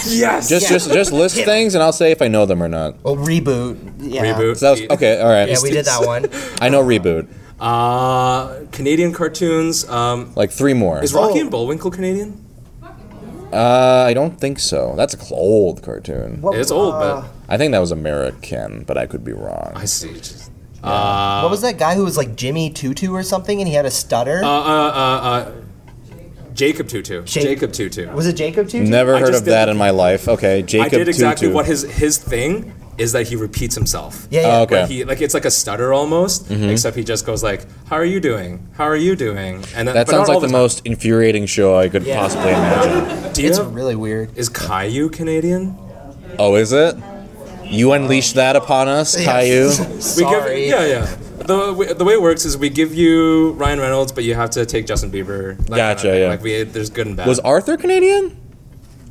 [0.07, 0.49] Yes.
[0.49, 2.95] Just just just list things and I'll say if I know them or not.
[3.05, 3.77] Oh, reboot.
[3.99, 4.23] Yeah.
[4.35, 4.57] Reboot.
[4.57, 5.19] So that was okay.
[5.21, 5.47] All right.
[5.49, 6.25] Yeah, we did that one.
[6.61, 7.27] I know reboot.
[7.59, 9.87] Uh, Canadian cartoons.
[9.89, 11.01] Um, Like three more.
[11.01, 11.41] is Rocky Oh.
[11.41, 12.43] and Bullwinkle Canadian?
[13.53, 14.93] Uh, I don't think so.
[14.97, 16.41] That's a cl- old cartoon.
[16.41, 19.71] What, It's old, uh, but I think that was American, but I could be wrong.
[19.75, 20.11] I see.
[20.13, 20.51] Just-
[20.83, 23.85] Uh, what was that guy who was like Jimmy Two-Two or something, and he had
[23.85, 24.43] a stutter?
[24.43, 25.51] uh, uh, uh, uh,
[26.55, 27.21] Jacob Two-Two.
[27.23, 28.09] Jake- Jacob Two-Two.
[28.09, 28.89] was it Jacob Two-Two?
[28.89, 30.27] Never I heard just of that in my life.
[30.27, 31.55] Okay, Jacob I did exactly Two-Two.
[31.55, 34.25] what his his thing is that he repeats himself.
[34.31, 34.47] Yeah, yeah.
[34.57, 34.75] Oh, okay.
[34.81, 36.69] But he like it's like a stutter almost, Mm-hmm.
[36.69, 38.65] except he just goes like, "How are you doing?
[38.77, 40.61] How are you doing?" And then, That but sounds not all like the time.
[40.61, 42.19] most infuriating show I could Yeah.
[42.19, 43.33] possibly imagine.
[43.33, 44.29] Do you It's know- really weird.
[44.37, 45.75] is Caillou Canadian?
[46.39, 46.95] Oh, is it?
[47.65, 49.69] You unleashed that upon us, Caillou?
[49.79, 50.69] We give, Sorry.
[50.69, 51.15] yeah, yeah.
[51.37, 54.49] The, way- the way it works is we give you Ryan Reynolds, but you have
[54.51, 55.57] to take Justin Bieber.
[55.57, 56.27] that kind of Gotcha, yeah.
[56.29, 57.27] Like we, there's good and bad.
[57.27, 58.37] Was Arthur Canadian?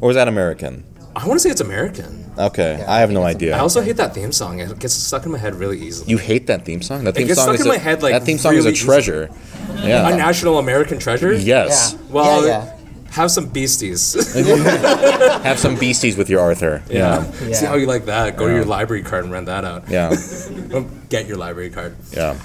[0.00, 0.84] Or was that American?
[1.14, 2.22] I want to say it's American.
[2.36, 3.54] Okay, Yeah, I have I no idea.
[3.56, 4.58] I also hate that theme song.
[4.58, 6.10] It gets stuck in my head really easily.
[6.10, 7.04] you hate that theme song?
[7.04, 8.64] That theme gets song stuck is in a, my head, like, that theme song is
[8.64, 8.84] a really easy.
[8.84, 9.30] treasure.
[9.70, 10.16] a Yeah.
[10.16, 11.32] national American treasure.
[11.32, 11.92] Yes.
[11.96, 12.00] Yeah.
[12.10, 12.73] Well, yeah,
[13.14, 14.14] have some beasties.
[15.44, 16.82] Have some beasties with your Arthur.
[16.90, 17.30] Yeah.
[17.42, 17.54] yeah.
[17.54, 18.36] See how you like that.
[18.36, 19.88] Go to your library card and rent that out.
[19.88, 20.14] Yeah.
[21.10, 21.96] Get your library card.
[22.12, 22.36] Yeah.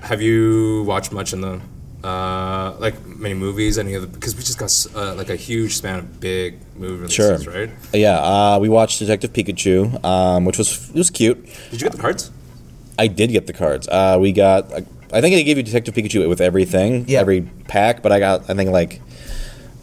[0.00, 1.60] Have you watched much in the
[2.02, 3.78] uh, like many movies?
[3.78, 7.08] Any of the because we just got uh, like a huge span of big movie
[7.12, 7.32] Sure.
[7.32, 7.70] releases, right?
[7.92, 8.18] Yeah.
[8.18, 11.44] Uh, we watched Detective Pikachu, um, which was it was cute.
[11.70, 12.30] Did you get the cards?
[12.98, 13.86] I did get the cards.
[13.88, 14.80] Uh, we got uh,
[15.12, 17.20] I think they gave you Detective Pikachu with everything, Yeah.
[17.20, 18.02] every pack.
[18.02, 19.00] But I got I think like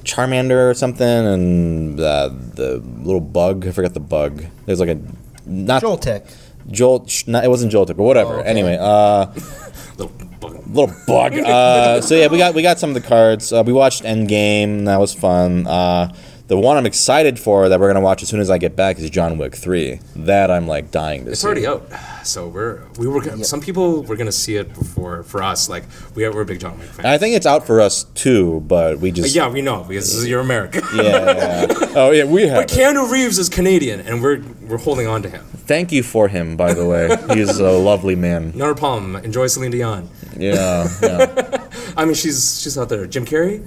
[0.04, 3.66] Charmander or something, and uh, the little bug.
[3.68, 4.46] I forgot the bug.
[4.66, 5.00] There's like a
[5.46, 6.24] not Joltik.
[6.72, 7.10] Jolt.
[7.10, 8.36] sh- Not, it wasn't Joltik, but whatever.
[8.36, 8.50] Oh, okay.
[8.50, 9.28] Anyway, uh,
[9.98, 10.68] Little bug.
[10.68, 11.34] little bug.
[11.46, 13.52] Uh, so yeah, we got we got some of the cards.
[13.54, 14.86] Uh, we watched Endgame.
[14.86, 15.66] That was fun.
[15.68, 16.14] Uh,
[16.48, 19.00] the one I'm excited for that we're gonna watch as soon as I get back
[19.00, 20.00] is John Wick Three.
[20.16, 21.48] That I'm like dying to It's see.
[21.50, 25.24] It's already out, so we're we were gonna, some people were gonna see it before
[25.24, 25.70] for us.
[25.70, 25.84] Like
[26.14, 27.06] we are, we're big John Wick fans.
[27.06, 30.42] I think it's out for us too, but we just yeah, we know because you're
[30.42, 30.84] American.
[30.96, 31.68] yeah, yeah.
[31.96, 32.58] Oh yeah, we have.
[32.68, 32.78] But it.
[32.78, 35.44] Keanu Reeves is Canadian, and we're we're holding on to him.
[35.46, 37.10] Thank you for him, by the way.
[37.34, 38.52] He's a lovely man.
[38.56, 39.16] Not a problem.
[39.16, 40.10] Enjoy Celine Dion.
[40.38, 41.68] Yeah, yeah.
[41.98, 43.08] I mean, she's she's out there.
[43.08, 43.66] Jim Carrey,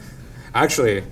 [0.55, 1.03] actually,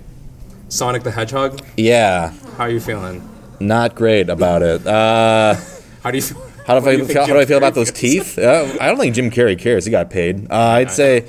[0.69, 1.61] Sonic the Hedgehog.
[1.77, 2.31] yeah.
[2.57, 3.27] How are you feeling?
[3.59, 4.85] Not great about it.
[4.85, 5.55] Uh,
[6.03, 6.41] How do you feel?
[6.65, 7.21] how do I you think feel?
[7.25, 7.99] How do I feel about those feels?
[8.35, 8.39] teeth?
[8.39, 9.85] Uh, I don't think Jim Carrey cares.
[9.85, 10.51] He got paid.
[10.51, 11.25] Uh, I'd say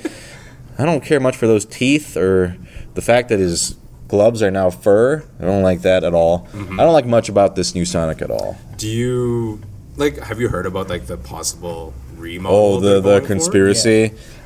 [0.77, 2.57] I don't care much for those teeth or
[2.95, 3.75] the fact that his
[4.09, 5.23] gloves are now fur.
[5.39, 6.47] I don't like that at all.
[6.51, 6.79] Mm-hmm.
[6.79, 8.57] I don't like much about this new Sonic at all.
[8.77, 9.61] Do you
[9.95, 10.17] like?
[10.19, 12.57] Have you heard about like the possible remodel?
[12.57, 13.29] Oh, the, the going for?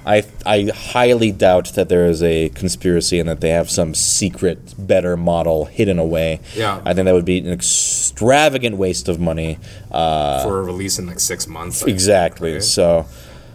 [0.06, 4.74] I I highly doubt that there is a conspiracy and that they have some secret
[4.78, 6.40] better model hidden away.
[6.56, 6.82] Yeah.
[6.86, 9.60] I think that would be an extravagant waste of money.
[9.92, 11.84] Uh, for a release in like six months.
[11.84, 12.54] Exactly.
[12.54, 12.64] right?
[12.64, 13.06] So,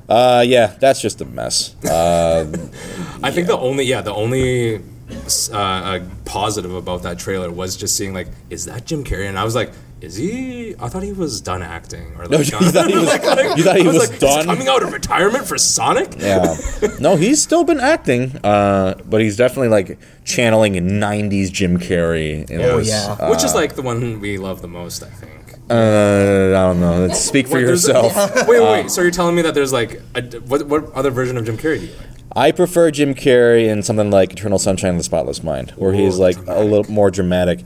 [0.09, 1.75] uh, yeah, that's just a mess.
[1.85, 2.47] Uh,
[3.23, 7.97] I think the only yeah the only uh, uh, positive about that trailer was just
[7.97, 11.13] seeing like is that Jim Carrey and I was like is he I thought he
[11.13, 13.13] was done acting or like you thought he was-
[13.59, 14.45] you thought he I was like, is done?
[14.47, 16.57] coming out of retirement for Sonic yeah.
[17.01, 22.49] No, he's still been acting, uh, but he's definitely like channeling '90s Jim Carrey.
[22.51, 23.17] In Oh, this, yeah.
[23.19, 25.33] uh, which is like the one we love the most I think.
[25.71, 27.07] uh, I don't know.
[27.07, 28.47] Let's speak for What, there's a- yourself.
[28.49, 28.91] wait, wait, wait.
[28.91, 31.81] So you're telling me that there's like a, what what other version of Jim Carrey
[31.81, 32.07] do you like?
[32.37, 36.19] I prefer Jim Carrey in something like Eternal Sunshine of the Spotless Mind, where he's
[36.19, 37.61] Ooh, like a little more dramatic.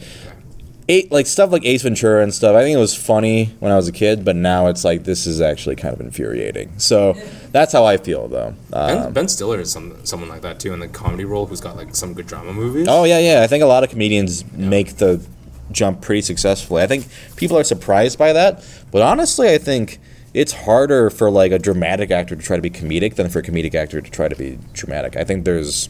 [0.88, 2.56] Eight, like stuff like Ace Ventura and stuff.
[2.56, 5.26] I think it was funny when I was a kid, but now it's like this
[5.26, 6.76] is actually kind of infuriating.
[6.78, 7.14] So
[7.52, 8.54] that's how I feel, though.
[8.70, 11.60] Ben, Uh, ben Stiller is some someone like that too in the comedy role who's
[11.60, 12.86] got like some good drama movies.
[12.90, 13.42] oh yeah, yeah.
[13.42, 15.24] I think a lot of comedians make the
[15.70, 16.82] jump pretty successfully.
[16.82, 17.06] I think
[17.36, 19.98] people are surprised by that, but honestly, I think
[20.34, 23.42] it's harder for like a dramatic actor to try to be comedic than for a
[23.42, 25.14] comedic actor to try to be dramatic.
[25.16, 25.88] I think there's,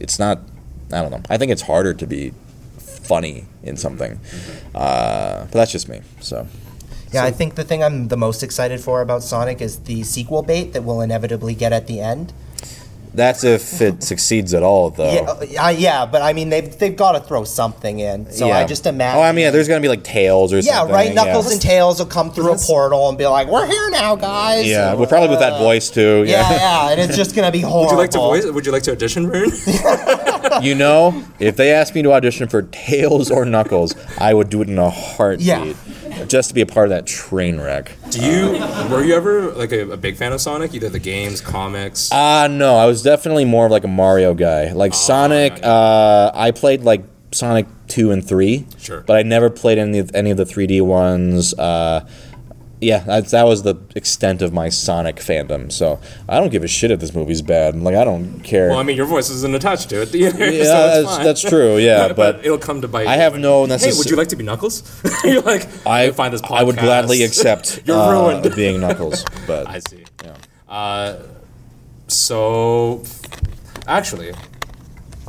[0.00, 0.40] it's not.
[0.92, 1.22] I don't know.
[1.30, 2.32] I think it's harder to be
[3.12, 4.12] funny in something,
[4.74, 6.00] uh, but that's just me.
[6.20, 6.36] So
[7.14, 10.42] Yeah, I think the thing I'm the most excited for about Sonic is the sequel
[10.42, 12.32] bait that we'll inevitably get at the end.
[13.22, 15.12] that's if it succeeds at all, though.
[15.12, 18.18] Yeah, uh, yeah, but I mean they've they've got to throw something in.
[18.32, 19.18] So I just imagine.
[19.20, 20.72] Oh, I mean, yeah, there's gonna be like tails or something.
[20.72, 20.94] yeah, something.
[21.00, 21.14] right.
[21.18, 21.52] Knuckles yeah.
[21.52, 24.94] and Tails will come through a portal and be like, "We're here now, guys." Yeah,
[24.96, 26.24] well, probably with that voice too.
[26.26, 26.64] Yeah, Yeah.
[26.64, 27.82] yeah, and it's just gonna be horrible.
[27.84, 28.44] Would you like to voice?
[28.56, 29.50] Would you like to audition, Vern?
[30.62, 34.62] you know, if they asked me to audition for Tails or Knuckles, I would do
[34.62, 35.46] it in a heartbeat.
[35.46, 35.74] Yeah.
[36.26, 37.92] Just to be a part of that train wreck.
[38.10, 38.50] Do you
[38.90, 40.74] were you ever like a, a big fan of Sonic?
[40.74, 42.12] Either the games, comics.
[42.12, 44.72] Uh no, I was definitely more of like a Mario guy.
[44.72, 48.66] Like Sonic, yeah, uh, I played like Sonic two and three.
[48.78, 49.00] Sure.
[49.00, 51.54] But I never played any of any of the three D ones.
[51.54, 52.06] Uh,
[52.82, 55.70] yeah, that, that was the extent of my Sonic fandom.
[55.70, 57.76] So I don't give a shit if this movie's bad.
[57.76, 58.70] Like I don't care.
[58.70, 60.14] well, I mean, your voice isn't attached to it.
[60.14, 61.78] Either, yeah, so that's, that's true.
[61.78, 63.06] Yeah, but, but it'll come to bite.
[63.06, 64.82] I have no Hey, necess- would you like to be Knuckles?
[65.24, 66.58] You're like, I find this podcast.
[66.58, 67.82] I would gladly accept.
[67.86, 68.54] You're uh, ruined.
[68.56, 70.04] being Knuckles, but I see.
[70.24, 70.36] Yeah.
[70.68, 71.22] Uh,
[72.08, 73.04] so,
[73.86, 74.34] actually,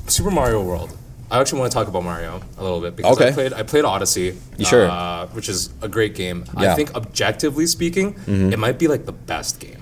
[0.07, 0.97] Super Mario World.
[1.33, 3.85] I actually want to talk about Mario a little bit because I played I played
[3.85, 4.87] Odyssey, Sure.
[4.89, 6.43] uh, which is a great game.
[6.45, 6.51] Yeah.
[6.51, 6.59] Mm-hmm.
[6.59, 9.79] I think objectively speaking, it might be like the best game.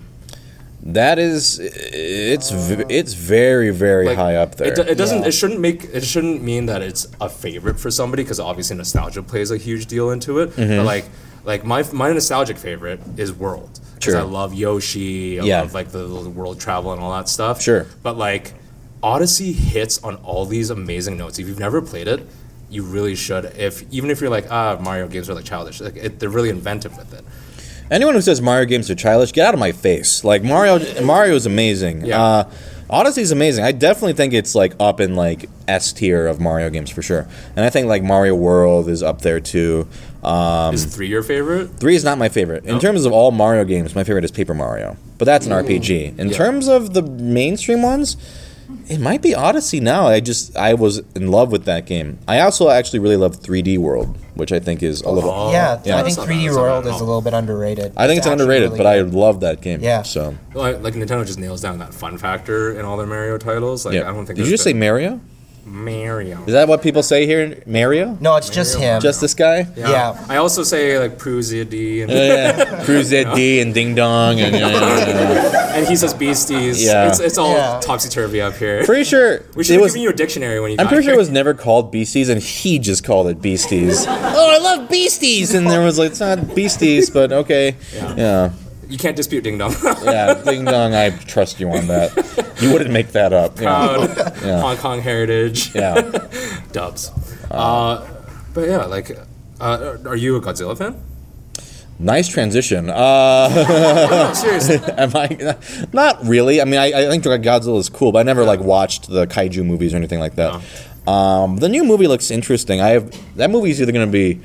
[0.83, 4.71] that is it's v- it's very very Like, high up there.
[4.71, 5.21] It, it doesn't.
[5.21, 5.27] Yeah.
[5.27, 5.83] It shouldn't make.
[5.93, 9.85] It shouldn't mean that it's a favorite for somebody because obviously nostalgia plays a huge
[9.87, 10.49] deal into it.
[10.55, 10.77] Mm-hmm.
[10.77, 11.05] But like,
[11.43, 15.39] like my my nostalgic favorite is World because I love Yoshi.
[15.39, 15.61] I Yeah.
[15.61, 17.61] love like the, the world travel and all that stuff.
[17.61, 17.85] Sure.
[18.01, 18.53] But like,
[19.03, 21.39] Odyssey hits on all these amazing notes.
[21.39, 22.27] If you've never played it,
[22.69, 23.45] you really should.
[23.57, 26.49] If even if you're like ah Mario games are like childish, like it, they're really
[26.49, 27.23] inventive with it.
[27.89, 30.23] Anyone who says Mario games are childish, get out of my face.
[30.23, 32.05] Like Mario, Mario is amazing.
[32.05, 32.21] Yeah.
[32.21, 32.51] Uh,
[32.89, 33.63] Odyssey is amazing.
[33.63, 37.27] I definitely think it's like up in like S tier of Mario games for sure.
[37.55, 39.87] And I think like Mario World is up there too.
[40.23, 41.67] Um, is three your favorite?
[41.79, 42.65] Three is not my favorite.
[42.65, 44.95] In terms of all Mario games, my favorite is Paper Mario.
[45.17, 46.17] But that's an RPG.
[46.19, 46.37] In Yeah.
[46.37, 48.17] terms of the mainstream ones,
[48.87, 50.07] It might be Odyssey now.
[50.07, 52.19] I just I was in love with that game.
[52.27, 55.51] I also actually really love 3D World, which I think is a little.
[55.51, 55.97] yeah, yeah.
[55.97, 57.93] I think 3D not World bad is a little bit underrated.
[57.95, 59.81] I think it's, actually underrated, really but I love that game.
[59.81, 60.01] Yeah.
[60.01, 63.85] So Like, like Nintendo just nails down that fun factor in all their Mario titles.
[63.85, 64.09] Like yeah.
[64.09, 64.37] I don't think.
[64.37, 65.21] Did you there's just say Mario?
[65.65, 66.43] Mario?
[66.45, 67.61] Is that what people say here?
[67.65, 68.17] Mario?
[68.19, 68.95] No, it's just Mario.
[68.95, 69.01] him.
[69.01, 69.67] Just this guy?
[69.75, 70.25] Yeah.
[70.27, 72.83] I also say like Pruzia D and, yeah.
[72.83, 75.75] Cruise D and Ding Dong and yeah, yeah, yeah.
[75.75, 76.83] and he says beasties.
[76.83, 77.09] Yeah.
[77.09, 77.79] It's, it's all Yeah.
[77.81, 78.83] topsy turvy up here.
[78.85, 79.93] pretty sure we should it have was.
[79.93, 80.77] given you a dictionary when you.
[80.79, 81.19] I'm got pretty sure it here.
[81.19, 84.05] was never called Beasties, and he just called it Beasties.
[84.07, 88.51] oh, I love Beasties, and there was like it's not Beasties, but okay, Yeah.
[88.91, 88.93] Yeah.
[88.93, 89.73] You can't dispute Ding Dong.
[90.03, 92.11] Yeah, Ding Dong, I trust you on that.
[92.61, 93.55] You wouldn't make that up.
[93.61, 93.63] Yeah.
[93.63, 94.09] Proud
[94.61, 95.73] Hong Kong heritage.
[95.75, 96.01] yeah.
[96.71, 97.11] Dubs.
[97.49, 98.07] Uh,
[98.53, 99.11] but yeah, like,
[99.59, 101.01] uh, are you a Godzilla fan?
[101.99, 102.89] Nice transition.
[102.89, 103.49] Uh,
[104.09, 104.79] No, seriously.
[104.97, 105.55] am I?
[105.93, 106.59] Not really.
[106.61, 109.63] I mean, I, I think Godzilla is cool, but I never like watched the kaiju
[109.65, 110.61] movies or anything like that.
[111.07, 112.81] Um, the new movie looks interesting.
[112.81, 114.41] I have that movie is either going to be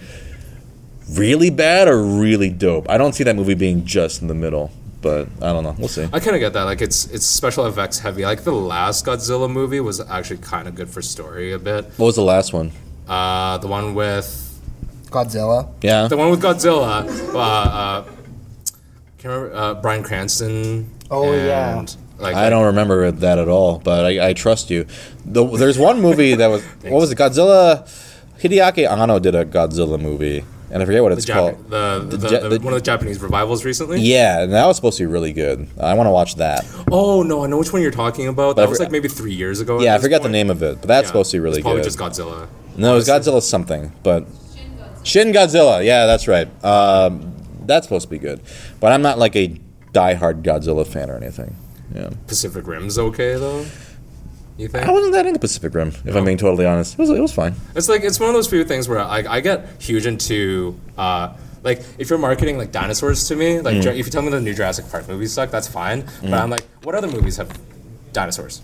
[1.10, 2.88] really bad or really dope.
[2.88, 4.70] I don't see that movie being just in the middle,
[5.02, 5.74] but I don't know.
[5.78, 6.04] We'll see.
[6.12, 6.64] I kind of get that.
[6.64, 8.24] Like, it's it's special effects heavy.
[8.24, 11.84] Like the last Godzilla movie was actually kind of good for story a bit.
[11.96, 12.72] What was the last one?
[13.08, 14.42] Uh, the one with
[15.10, 15.72] Godzilla.
[15.82, 16.08] Yeah.
[16.08, 17.06] the one with Godzilla.
[17.34, 18.02] Uh, uh,
[19.18, 20.90] can't remember uh, Bryan Cranston.
[21.10, 21.84] Oh, yeah.
[22.18, 24.86] Like I don't remember that at all, but I, I trust you.
[25.24, 27.18] The, there's one movie that was what was it?
[27.18, 27.86] Godzilla.
[28.40, 30.44] Hideaki Anno did a Godzilla movie,
[30.76, 31.70] and I forget what the, it's Jap- called.
[31.70, 34.00] the, the, the- the- one of the Japanese revivals recently.
[34.00, 35.66] Yeah, and that was supposed to be really good.
[35.80, 36.66] I want to watch that.
[36.92, 38.56] Oh no, I know which one you're talking about.
[38.56, 39.80] But That was like maybe three years ago.
[39.80, 41.08] Yeah, I forgot the name of it, but that's Yeah.
[41.08, 41.86] supposed to be really it's probably good.
[41.90, 42.46] just Godzilla.
[42.76, 44.26] no, it was Godzilla something, but
[45.02, 45.84] Shin Godzilla.
[45.84, 46.48] Yeah, that's right.
[46.64, 47.32] Um,
[47.64, 48.40] that's supposed to be good,
[48.80, 49.58] but I'm not like a
[49.92, 51.56] diehard Godzilla fan or anything.
[51.94, 53.64] Yeah, Pacific Rim's okay though.
[54.56, 54.86] You think?
[54.88, 56.94] I wasn't that into Pacific Rim, if I'm being totally honest.
[56.94, 57.54] It was it was fine.
[57.74, 61.34] It's like it's one of those few things where I, I get huge into uh,
[61.62, 63.64] like if you're marketing like dinosaurs to me, Mm.
[63.64, 66.06] like Jur- if you tell me the new Jurassic Park movies suck, that's fine.
[66.22, 67.50] But I'm like, what other movies have
[68.12, 68.62] dinosaurs?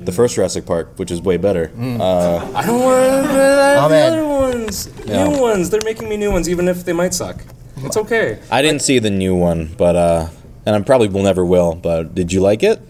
[0.00, 1.70] The first Jurassic Park, which is way better.
[1.78, 4.12] Uh, I don't want the Amen.
[4.12, 5.28] other ones, Yeah.
[5.28, 5.70] new ones.
[5.70, 7.42] They're making me new ones, even if they might suck.
[7.78, 8.38] It's okay.
[8.50, 10.28] I didn't see the new one, but uh,
[10.66, 11.74] and I probably will never will.
[11.76, 12.80] But did you like it?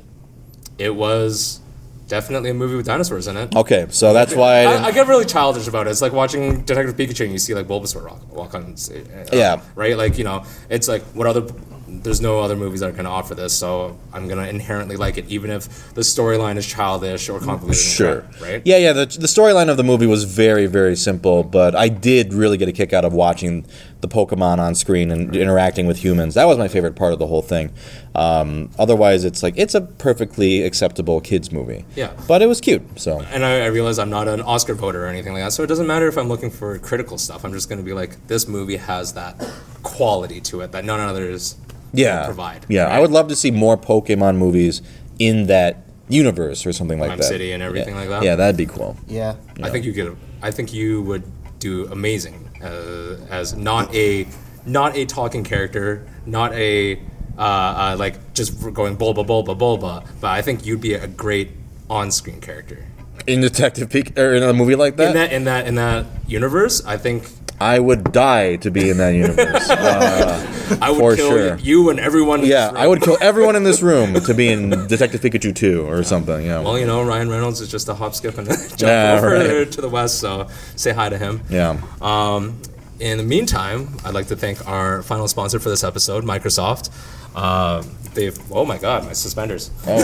[0.78, 1.60] It was
[2.08, 3.54] definitely a movie with dinosaurs in it.
[3.54, 4.64] Okay, so that's why I.
[4.64, 5.90] I, I get really childish about it.
[5.90, 8.74] It's like watching Detective Pikachu and you see like Bulbasaur walk, walk on.
[8.74, 9.60] Uh, Yeah.
[9.74, 9.96] Right.
[9.96, 11.46] Like you know, it's like what other.
[11.90, 15.26] There's no other movies that are gonna offer this, so I'm gonna inherently like it,
[15.28, 17.68] even if the storyline is childish or convoluted.
[17.68, 18.20] and Sure.
[18.20, 18.62] crap, Right.
[18.64, 18.92] Yeah, yeah.
[18.92, 22.68] The, the storyline of the movie was very, very simple, but I did really get
[22.68, 23.64] a kick out of watching
[24.00, 26.34] the Pokemon on screen and interacting with humans.
[26.34, 27.72] That was my favorite part of the whole thing.
[28.14, 31.84] Um, otherwise, it's like it's a perfectly acceptable kids movie.
[31.96, 32.12] Yeah.
[32.28, 32.82] but it was cute.
[33.00, 35.62] So And I, I realize I'm not an Oscar voter or anything like that, so
[35.62, 37.44] it doesn't matter if I'm looking for critical stuff.
[37.44, 39.36] I'm just gonna be like, this movie has that
[39.82, 41.56] quality to it that none others
[41.92, 42.66] yeah, provide.
[42.68, 44.82] Yeah, I would love to see more Pokemon movies
[45.18, 47.24] in that universe or something like Ryme that.
[47.24, 48.00] City and everything Yeah.
[48.00, 48.22] like that?
[48.22, 48.96] Yeah, that'd be cool.
[49.06, 49.36] Yeah.
[49.62, 50.16] I think you could.
[50.42, 51.24] I think you would
[51.58, 54.26] do amazing uh, as not a
[54.66, 57.00] not a talking character, not a
[57.38, 60.04] uh, uh, like just going bulba bulba bulba.
[60.20, 61.50] But I think you'd be a great
[61.88, 62.84] on-screen character
[63.26, 66.06] In Detective Pikachu, or in a movie like that, in that in that in that
[66.26, 66.84] universe.
[66.84, 67.30] I think
[67.60, 69.68] I would die to be in that universe.
[69.70, 71.56] Uh, I would For kill sure.
[71.58, 72.44] you and everyone.
[72.46, 72.70] Yeah.
[72.74, 76.46] I would kill everyone in this room to be in Detective Pikachu 2 or something.
[76.46, 76.60] Yeah.
[76.60, 79.30] Well, you know, Ryan Reynolds is just a hop, skip, and a jump Yeah, over
[79.30, 79.72] right.
[79.72, 80.20] to the west.
[80.20, 80.46] So
[80.76, 81.40] say hi to him.
[81.50, 81.80] yeah.
[82.00, 82.60] Um,
[83.00, 86.90] in the meantime, I'd like to thank our final sponsor for this episode, Microsoft.
[87.34, 87.84] Uh,
[88.14, 89.70] they've oh my god, my suspenders.
[89.86, 90.02] Oh,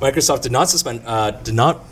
[0.00, 1.84] Microsoft did not suspend, uh, did not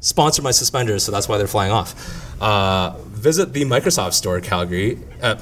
[0.00, 1.94] sponsor my suspenders, so that's why they're flying off.
[2.40, 4.98] Uh, visit the Microsoft store, Calgary.
[5.22, 5.36] Uh,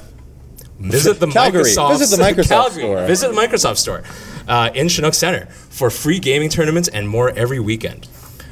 [0.79, 1.63] visit the Calgary.
[1.63, 2.83] Microsoft Visit the Microsoft Calgary.
[2.83, 3.07] store.
[3.07, 4.03] Visit the Microsoft store
[4.47, 8.09] uh, in Chinook Centre for free gaming tournaments and more every weekend.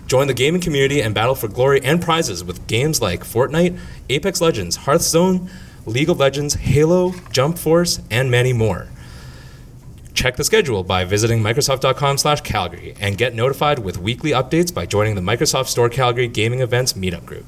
[0.07, 3.77] Join the gaming community and battle for glory and prizes with games like Fortnite,
[4.09, 5.51] Apex Legends, Hearthstone,
[5.85, 8.89] League of Legends, Halo, Jump Force, and many more.
[10.15, 15.21] Check the schedule by visiting Microsoft.com/Calgary and get notified with weekly updates by joining the
[15.21, 17.45] Microsoft Store Calgary Gaming Events Meetup group.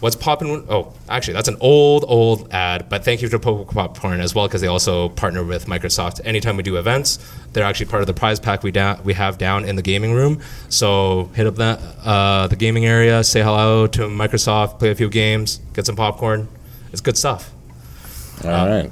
[0.00, 0.66] What's popping?
[0.68, 4.60] Oh, actually, that's an old, old ad, but thank you to Popcorn as well because
[4.60, 6.20] they also partner with Microsoft.
[6.26, 7.18] Anytime we do events,
[7.52, 10.12] they're actually part of the prize pack we da- we have down in the gaming
[10.12, 10.40] room.
[10.68, 15.08] So hit up that uh, the gaming area, say hello to Microsoft, play a few
[15.08, 16.48] games, get some popcorn.
[16.92, 17.50] It's good stuff.
[18.44, 18.90] all right.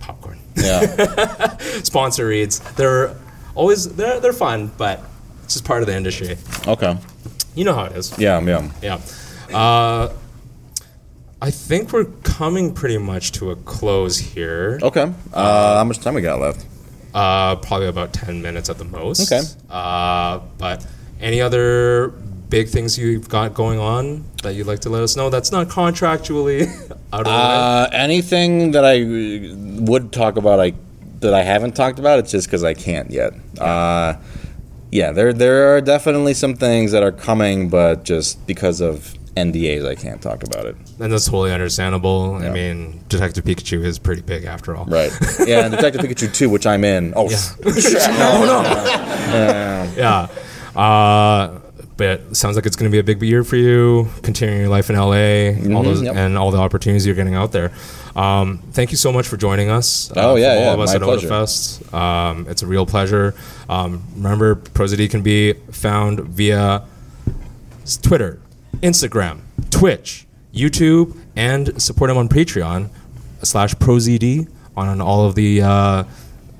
[0.00, 0.38] Popcorn.
[0.54, 1.56] Yeah.
[1.82, 2.60] Sponsor reads.
[2.74, 3.16] They're
[3.56, 5.02] always they're they're fun, but
[5.44, 6.36] It's just part of the industry.
[6.68, 6.96] Okay.
[7.56, 8.16] You know how it is.
[8.16, 8.70] Yeah, yeah.
[8.80, 9.00] Yeah.
[9.54, 10.12] Uh,
[11.42, 14.78] I think we're coming pretty much to a close here.
[14.82, 15.10] Okay.
[15.32, 16.66] Uh, how much time we got left?
[17.14, 19.32] Uh, probably about 10 minutes at the most.
[19.32, 19.44] Okay.
[19.68, 20.86] Uh, but
[21.20, 22.08] any other
[22.50, 25.68] big things you've got going on that you'd like to let us know that's not
[25.68, 26.62] contractually
[27.12, 27.36] out of the way?
[27.36, 29.04] Uh, anything that I
[29.82, 30.74] would talk about, I
[31.20, 33.34] that I haven't talked about, it's just because I can't yet.
[33.58, 34.14] Uh,
[34.90, 39.86] yeah, there there are definitely some things that are coming, but just because of NDAs,
[39.86, 40.76] I can't talk about it.
[40.98, 42.34] And that's totally understandable.
[42.34, 44.84] I mean, Detective Pikachu is pretty big after all.
[44.86, 45.12] Right.
[45.46, 47.12] Yeah, and Detective Pikachu 2, which I'm in.
[47.16, 47.38] Oh, Yeah.
[48.18, 49.92] No, no.
[49.96, 50.28] Yeah.
[50.78, 51.58] Uh,
[51.96, 54.88] but sounds like it's going to be a big year for you, continuing your life
[54.90, 56.16] in LA, all those, Mm-hmm, yep.
[56.16, 57.72] and all the opportunities you're getting out there.
[58.16, 60.10] Um, thank you so much for joining us.
[60.12, 61.28] uh, Oh, yeah, all yeah, of us my at pleasure.
[61.28, 61.92] Otafest.
[61.94, 63.34] Um, it's a real pleasure.
[63.68, 66.84] Um, remember, ProZD can be found via
[68.02, 68.40] Twitter,
[68.78, 69.40] Instagram,
[69.70, 72.88] Twitch, YouTube, and support him on Patreon
[73.42, 76.04] slash ProZD on all of the uh,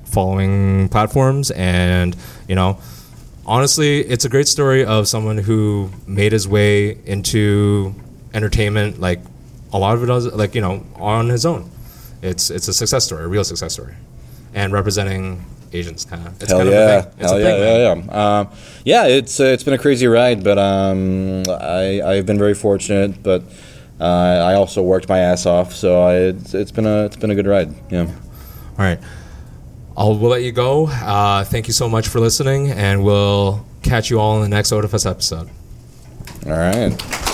[0.05, 1.51] following platforms.
[1.51, 2.15] And,
[2.47, 2.79] you know,
[3.45, 7.95] honestly, it's a great story of someone who made his way into
[8.33, 9.19] entertainment, like
[9.73, 11.69] a lot of it does, like, you know, on his own.
[12.21, 13.95] It's, it's a success story, a real success story.
[14.53, 16.05] And representing Asians.
[16.05, 16.77] Kind of, it's Hell kind yeah!
[16.77, 17.13] of a thing.
[17.19, 17.95] It's Hell a yeah!
[17.95, 18.39] thing, yeah, yeah.
[18.39, 18.49] Um,
[18.83, 23.21] yeah, it's uh, it's been a crazy ride, but um, I I've been very fortunate.
[23.23, 23.43] But
[23.99, 27.31] uh, I also worked my ass off, so I, it's, it's been a it's been
[27.31, 27.73] a good ride.
[27.89, 28.01] Yeah.
[28.01, 28.99] All right.
[29.95, 30.87] I'll we'll let you go.
[30.87, 34.71] Uh, thank you so much for listening, and we'll catch you all in the next
[34.71, 35.49] Otafest episode.
[36.45, 37.30] All right.